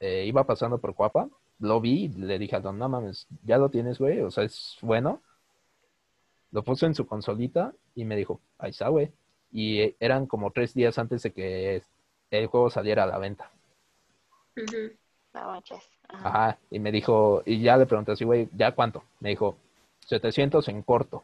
[0.03, 1.29] eh, iba pasando por Cuapa,
[1.59, 4.43] lo vi y le dije a Don, no mames, ya lo tienes, güey, o sea,
[4.43, 5.21] es bueno.
[6.51, 9.13] Lo puso en su consolita y me dijo, ahí está, güey.
[9.53, 11.83] Y eh, eran como tres días antes de que
[12.31, 13.49] el juego saliera a la venta.
[15.33, 15.83] No manches.
[16.09, 16.27] Ajá.
[16.27, 19.03] Ajá, y me dijo, y ya le pregunté así, güey, ¿ya cuánto?
[19.21, 19.55] Me dijo,
[20.05, 21.23] 700 en corto.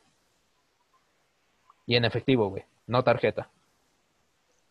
[1.86, 3.50] Y en efectivo, güey, no tarjeta.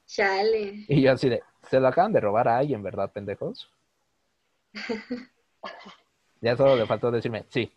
[0.07, 0.87] Chale.
[0.89, 3.71] Y yo así de, se lo acaban de robar a alguien, ¿verdad, pendejos?
[6.41, 7.73] ya solo le faltó decirme, sí.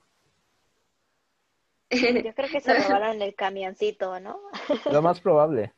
[1.92, 4.40] Yo creo que se robaron el camioncito, ¿no?
[4.92, 5.74] Lo más probable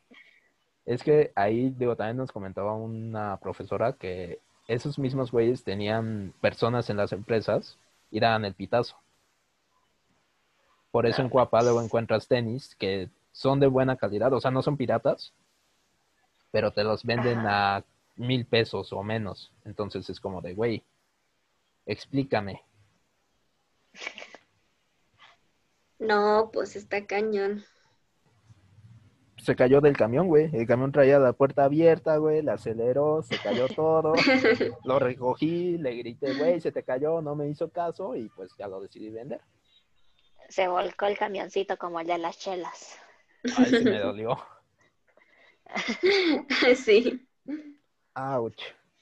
[0.86, 6.90] es que ahí, digo, también nos comentaba una profesora que esos mismos güeyes tenían personas
[6.90, 7.78] en las empresas
[8.12, 8.96] y daban el pitazo.
[10.92, 14.62] Por eso en Cuapa luego encuentras tenis que son de buena calidad, o sea, no
[14.62, 15.34] son piratas,
[16.52, 17.84] pero te los venden a
[18.16, 19.52] mil pesos o menos.
[19.66, 20.84] Entonces es como de, güey,
[21.86, 22.64] explícame.
[26.00, 27.64] No, pues está cañón.
[29.38, 30.50] Se cayó del camión, güey.
[30.54, 32.42] El camión traía la puerta abierta, güey.
[32.42, 34.14] Le aceleró, se cayó todo.
[34.86, 38.68] lo recogí, le grité, güey, se te cayó, no me hizo caso y pues ya
[38.68, 39.42] lo decidí vender.
[40.50, 42.98] Se volcó el camioncito como el de las chelas.
[43.58, 44.38] Ay, sí me dolió.
[46.76, 47.28] Sí.
[48.16, 48.62] Ouch.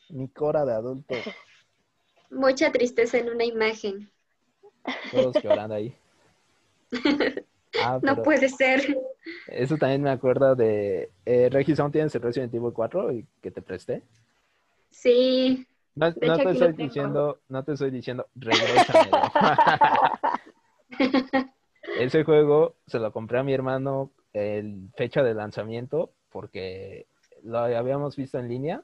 [0.09, 1.15] Mi cora de adulto.
[2.31, 4.09] Mucha tristeza en una imagen.
[5.11, 5.95] Todos llorando ahí.
[7.81, 8.97] Ah, No puede ser.
[9.47, 11.09] eso también me acuerdo de...
[11.25, 14.03] Eh, Regis, ¿aún tienes el Resident Evil 4 y que te presté?
[14.89, 15.65] Sí.
[15.95, 18.27] No, te estoy diciendo, no te estoy diciendo.
[21.97, 27.05] Ese juego se lo compré a mi hermano el fecha de lanzamiento porque
[27.43, 28.83] lo habíamos visto en línea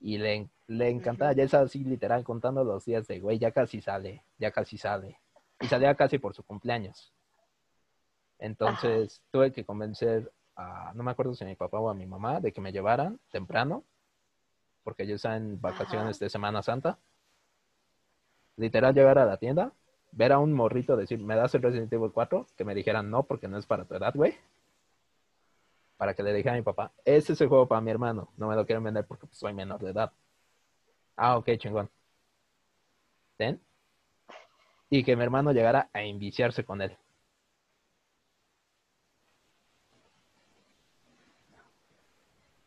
[0.00, 3.80] y le, le encantaba, ya es así literal contando los días de, güey, ya casi
[3.82, 5.20] sale, ya casi sale.
[5.60, 7.12] Y salía casi por su cumpleaños.
[8.38, 12.06] Entonces tuve que convencer a, no me acuerdo si a mi papá o a mi
[12.06, 13.84] mamá, de que me llevaran temprano,
[14.82, 16.98] porque yo estaba en vacaciones de Semana Santa.
[18.56, 19.72] Literal llegar a la tienda,
[20.10, 22.46] ver a un morrito decir, ¿me das el Resident Evil 4?
[22.56, 24.34] Que me dijeran no, porque no es para tu edad, güey.
[25.98, 28.48] Para que le dijera a mi papá, ese es el juego para mi hermano, no
[28.48, 30.12] me lo quieren vender porque pues, soy menor de edad.
[31.24, 31.88] Ah, ok, chingón.
[33.36, 33.60] ¿Ten?
[34.90, 36.96] Y que mi hermano llegara a enviciarse con él.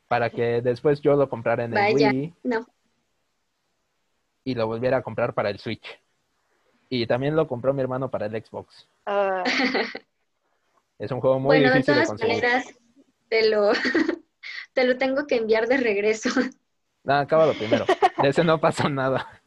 [0.07, 1.93] Para que después yo lo comprara en el.
[1.93, 2.65] Wii No.
[4.45, 5.85] y lo volviera a comprar para el Switch.
[6.89, 8.87] Y también lo compró mi hermano para el Xbox.
[9.05, 9.43] Ah,
[10.97, 12.35] Es un juego muy bueno, difícil de conseguir.
[12.41, 12.73] maneras,
[13.27, 13.71] te lo,
[14.73, 16.29] te lo tengo que enviar de regreso.
[17.03, 17.85] No, acaba lo primero.
[18.21, 19.41] De ese no pasó nada.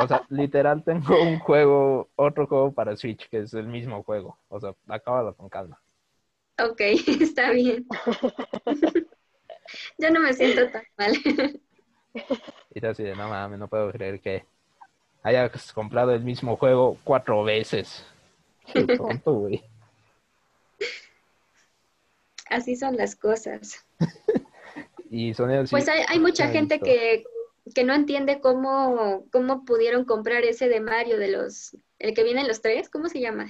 [0.00, 4.38] O sea, literal tengo un juego, otro juego para Switch, que es el mismo juego.
[4.48, 5.80] O sea, acábalo con calma.
[6.62, 6.80] Ok,
[7.20, 7.86] está bien.
[9.98, 11.12] Yo no me siento tan mal.
[12.74, 14.44] Y así de, no mames, no puedo creer que
[15.22, 18.04] hayas comprado el mismo juego cuatro veces.
[18.72, 19.62] Qué tonto, güey.
[22.50, 23.84] Así son las cosas.
[25.10, 27.24] Y Pues hay, hay mucha gente que,
[27.74, 32.42] que no entiende cómo, cómo pudieron comprar ese de Mario, de los, el que viene
[32.42, 33.46] en los tres, ¿cómo se llama?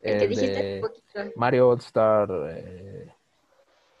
[0.00, 1.32] El que el dijiste de un poquito.
[1.36, 2.28] Mario All Star.
[2.50, 3.12] eh,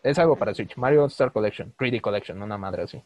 [0.02, 0.76] es algo para Switch.
[0.76, 3.02] Mario All Star Collection, 3D Collection, una madre así.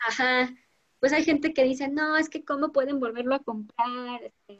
[0.00, 0.52] Ajá.
[0.98, 4.58] Pues hay gente que dice, no, es que cómo pueden volverlo a comprar, este,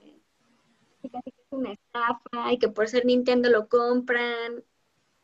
[1.02, 4.62] que casi que es una estafa, y que por ser Nintendo lo compran.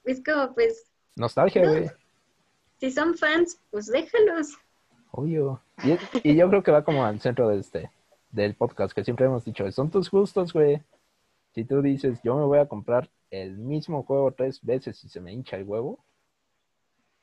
[0.05, 1.91] Es como, pues, Nostalgia, No.
[2.79, 4.57] Si son fans, pues déjalos.
[5.11, 5.61] Obvio.
[5.83, 7.91] Y, y yo creo que va como al centro de este,
[8.31, 10.83] del podcast, que siempre hemos dicho, son tus gustos, güey.
[11.55, 15.21] Si tú dices, yo me voy a comprar el mismo juego tres veces y se
[15.21, 16.05] me hincha el huevo,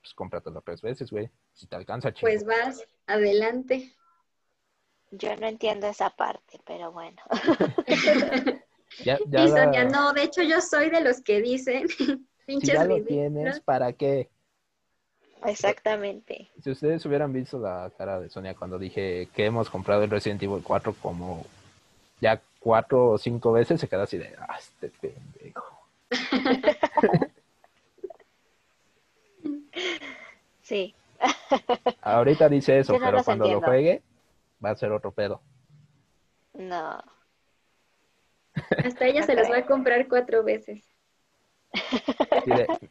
[0.02, 1.30] pues cómpratelo tres veces, güey.
[1.54, 2.28] Si te alcanza, chido.
[2.30, 3.94] Pues vas, adelante.
[5.12, 7.22] yo no entiendo esa parte, pero bueno.
[9.04, 12.74] ya, ya y la- no, de hecho yo soy de los que dicen, si pinches
[12.74, 14.30] ya lo tienes, ¿para qué?
[15.46, 16.50] Exactamente.
[16.62, 20.42] Si ustedes hubieran visto la cara de Sonia cuando dije que hemos comprado el Resident
[20.44, 21.46] Evil 4 como
[22.22, 25.80] ya cuatro o cinco veces, se queda así de, ah, este pendejo.
[30.66, 30.96] Sí.
[32.02, 34.02] Ahorita dice eso, no pero cuando lo juegue
[34.64, 35.40] va a ser otro pedo.
[36.54, 37.04] No.
[38.84, 40.84] Hasta ella se los va a comprar cuatro veces.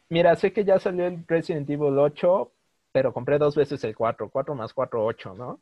[0.09, 2.53] Mira, sé que ya salió el Resident Evil 8,
[2.93, 4.31] pero compré dos veces el 4.
[4.31, 5.61] 4 más 4, 8, ¿no?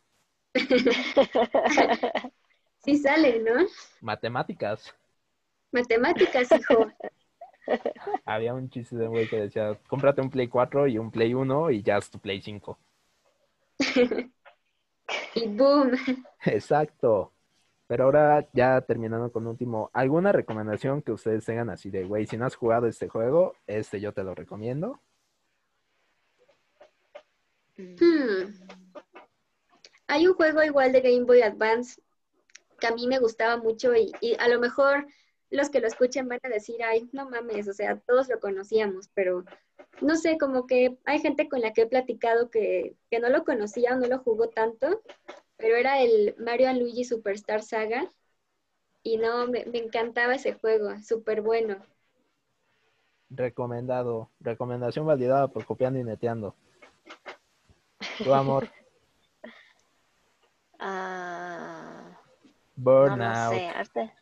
[2.85, 3.53] Sí sale, ¿no?
[4.01, 4.93] Matemáticas.
[5.71, 6.91] Matemáticas, hijo.
[8.25, 11.71] Había un chiste de güey que decía, cómprate un Play 4 y un Play 1
[11.71, 12.79] y ya es tu Play 5.
[15.37, 15.93] y boom.
[16.45, 17.32] Exacto.
[17.93, 22.39] Pero ahora ya terminando con último, ¿alguna recomendación que ustedes tengan así de, güey, si
[22.39, 24.99] no has jugado este juego, este yo te lo recomiendo?
[27.77, 28.51] Hmm.
[30.07, 32.01] Hay un juego igual de Game Boy Advance
[32.81, 35.07] que a mí me gustaba mucho y, a lo mejor
[35.51, 39.11] los que lo escuchen van a decir, ay, no mames, o sea, todos lo conocíamos,
[39.13, 39.45] pero
[40.01, 43.45] no sé, como que hay gente con la que he platicado que, que no lo
[43.45, 45.03] conocía o no lo jugó tanto,
[45.63, 48.11] pero era el Mario Luigi Superstar Saga
[49.05, 51.77] y no, me, me encantaba ese juego, súper bueno.
[53.31, 56.57] Recomendado, recomendación validada por copiando y neteando.
[58.19, 58.69] Tu amor.
[60.85, 62.19] Ah,
[62.75, 63.19] Burnout.
[63.21, 64.13] no, no sé, arte.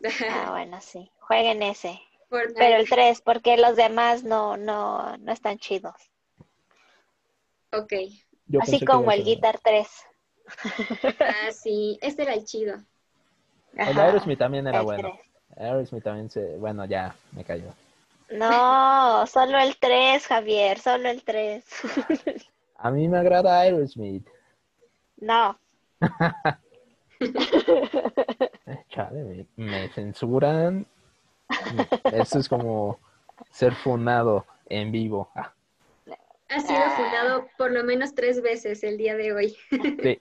[0.30, 1.10] Ah, bueno, sí.
[1.20, 1.98] Jueguen ese.
[2.28, 2.58] Fortnite.
[2.58, 5.94] Pero el 3, porque los demás no, no, no están chidos.
[7.72, 7.94] Ok.
[8.44, 9.88] Yo Así como el Guitar 3.
[11.20, 12.76] Ah, sí, este era el chido.
[13.74, 15.12] El Aerosmith también era el bueno.
[15.54, 15.68] 3.
[15.68, 16.56] Aerosmith también se...
[16.56, 17.74] Bueno, ya, me cayó.
[18.30, 21.64] No, solo el 3, Javier, solo el 3.
[22.78, 24.26] A mí me agrada Aerosmith.
[25.18, 25.58] no.
[27.18, 30.86] Eh, Chale, me, me censuran.
[32.12, 32.98] Eso es como
[33.50, 35.30] ser funado en vivo.
[35.34, 35.52] Ah,
[36.48, 36.90] Ha sido Ah.
[36.96, 39.56] fundado por lo menos tres veces el día de hoy.
[40.02, 40.20] sí,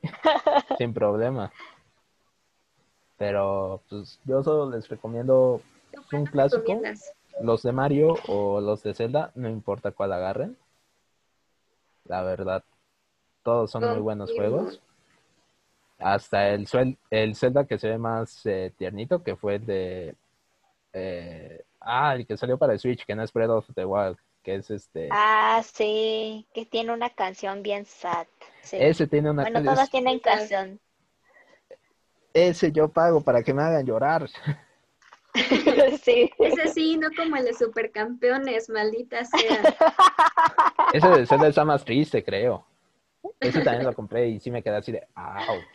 [0.77, 1.52] sin problema.
[3.18, 5.61] Pero pues yo solo les recomiendo
[6.10, 6.61] ¿Qué un clásico.
[6.61, 7.14] recomiendas?
[7.41, 10.57] los de Mario o los de Zelda, no importa cuál agarren.
[12.06, 12.64] La verdad,
[13.43, 14.81] todos son muy buenos juegos.
[15.99, 20.15] Hasta el Zelda que se ve más eh, tiernito, que fue el de...
[20.93, 24.18] eh, ah, el que salió para el Switch, que no es Breath of the Wild,
[24.45, 25.09] que es este...
[25.11, 28.27] Ah, sí, que tiene una canción bien sad.
[28.61, 28.77] Sí.
[28.80, 29.41] ese tiene una...
[29.41, 30.80] bueno, es- todas tienen canción.
[32.34, 34.30] ese yo pago para que me hagan llorar.
[36.03, 36.31] sí.
[36.38, 39.76] Ese sí, no como el de Supercampeones, maldita sea.
[40.93, 42.65] Ese de Zelda está más triste, creo.
[43.39, 45.07] Ese también lo compré y sí me quedé así de...
[45.15, 45.65] ¡Auch!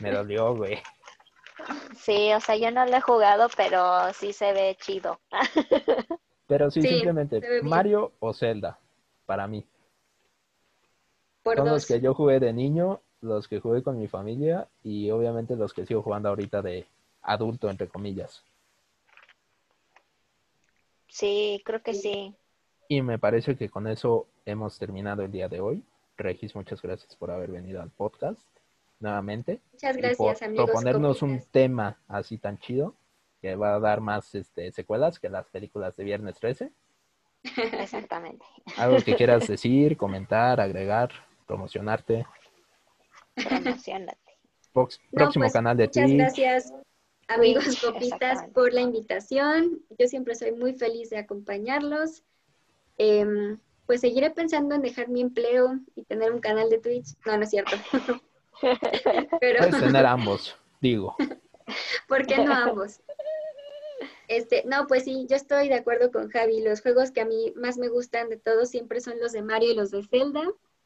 [0.00, 0.80] Me dolió, güey.
[1.96, 5.18] Sí, o sea, yo no lo he jugado, pero sí se ve chido.
[6.50, 7.40] Pero sí, Sí, simplemente.
[7.62, 8.76] Mario o Zelda,
[9.24, 9.64] para mí.
[11.44, 15.12] Por Son los que yo jugué de niño, los que jugué con mi familia y
[15.12, 16.86] obviamente los que sigo jugando ahorita de
[17.22, 18.42] adulto, entre comillas.
[21.06, 22.34] Sí, creo que sí.
[22.88, 25.84] Y me parece que con eso hemos terminado el día de hoy.
[26.16, 28.40] Regis, muchas gracias por haber venido al podcast
[28.98, 29.60] nuevamente.
[29.72, 30.66] Muchas y gracias, por amigos.
[30.66, 32.96] proponernos un tema así tan chido
[33.40, 36.70] que va a dar más este, secuelas que las películas de Viernes 13.
[37.80, 38.44] Exactamente.
[38.76, 41.10] Algo que quieras decir, comentar, agregar,
[41.46, 42.26] promocionarte.
[43.34, 44.18] Promocionate.
[44.74, 46.18] Prox- No, próximo pues, canal de Muchas Twitch.
[46.18, 46.74] gracias,
[47.28, 49.80] amigos copitas, por la invitación.
[49.98, 52.22] Yo siempre soy muy feliz de acompañarlos.
[52.98, 57.16] Em, pues seguiré pensando en dejar mi empleo y tener un canal de Twitch.
[57.26, 57.72] No, no es cierto.
[59.40, 61.16] Pero, Puedes tener ambos, digo.
[62.06, 63.00] ¿por qué no ambos?
[64.30, 66.62] Este, no, pues sí, yo estoy de acuerdo con Javi.
[66.62, 69.72] Los juegos que a mí más me gustan de todos siempre son los de Mario
[69.72, 70.44] y los de Zelda.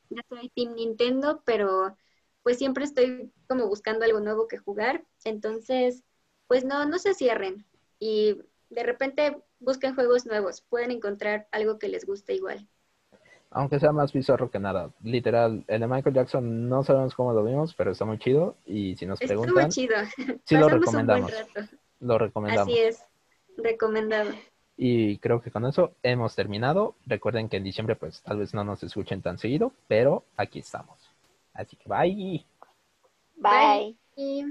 [0.08, 1.94] Yo soy Team Nintendo, pero
[2.42, 5.04] pues siempre estoy como buscando algo nuevo que jugar.
[5.24, 6.04] Entonces,
[6.46, 7.66] pues no, no se cierren.
[7.98, 8.38] Y
[8.70, 10.62] de repente busquen juegos nuevos.
[10.62, 12.66] Pueden encontrar algo que les guste igual.
[13.50, 14.90] Aunque sea más bizarro que nada.
[15.02, 18.56] Literal, el de Michael Jackson no sabemos cómo lo vimos, pero está muy chido.
[18.64, 19.96] Y si nos preguntan, chido.
[20.46, 21.30] sí lo Pasamos un buen recomendamos.
[21.30, 21.76] rato.
[22.00, 22.72] Lo recomendamos.
[22.72, 23.04] Así es.
[23.56, 24.30] Recomendado.
[24.76, 26.96] Y creo que con eso hemos terminado.
[27.06, 30.98] Recuerden que en diciembre, pues tal vez no nos escuchen tan seguido, pero aquí estamos.
[31.52, 32.44] Así que bye.
[33.36, 33.96] Bye.
[34.16, 34.44] Y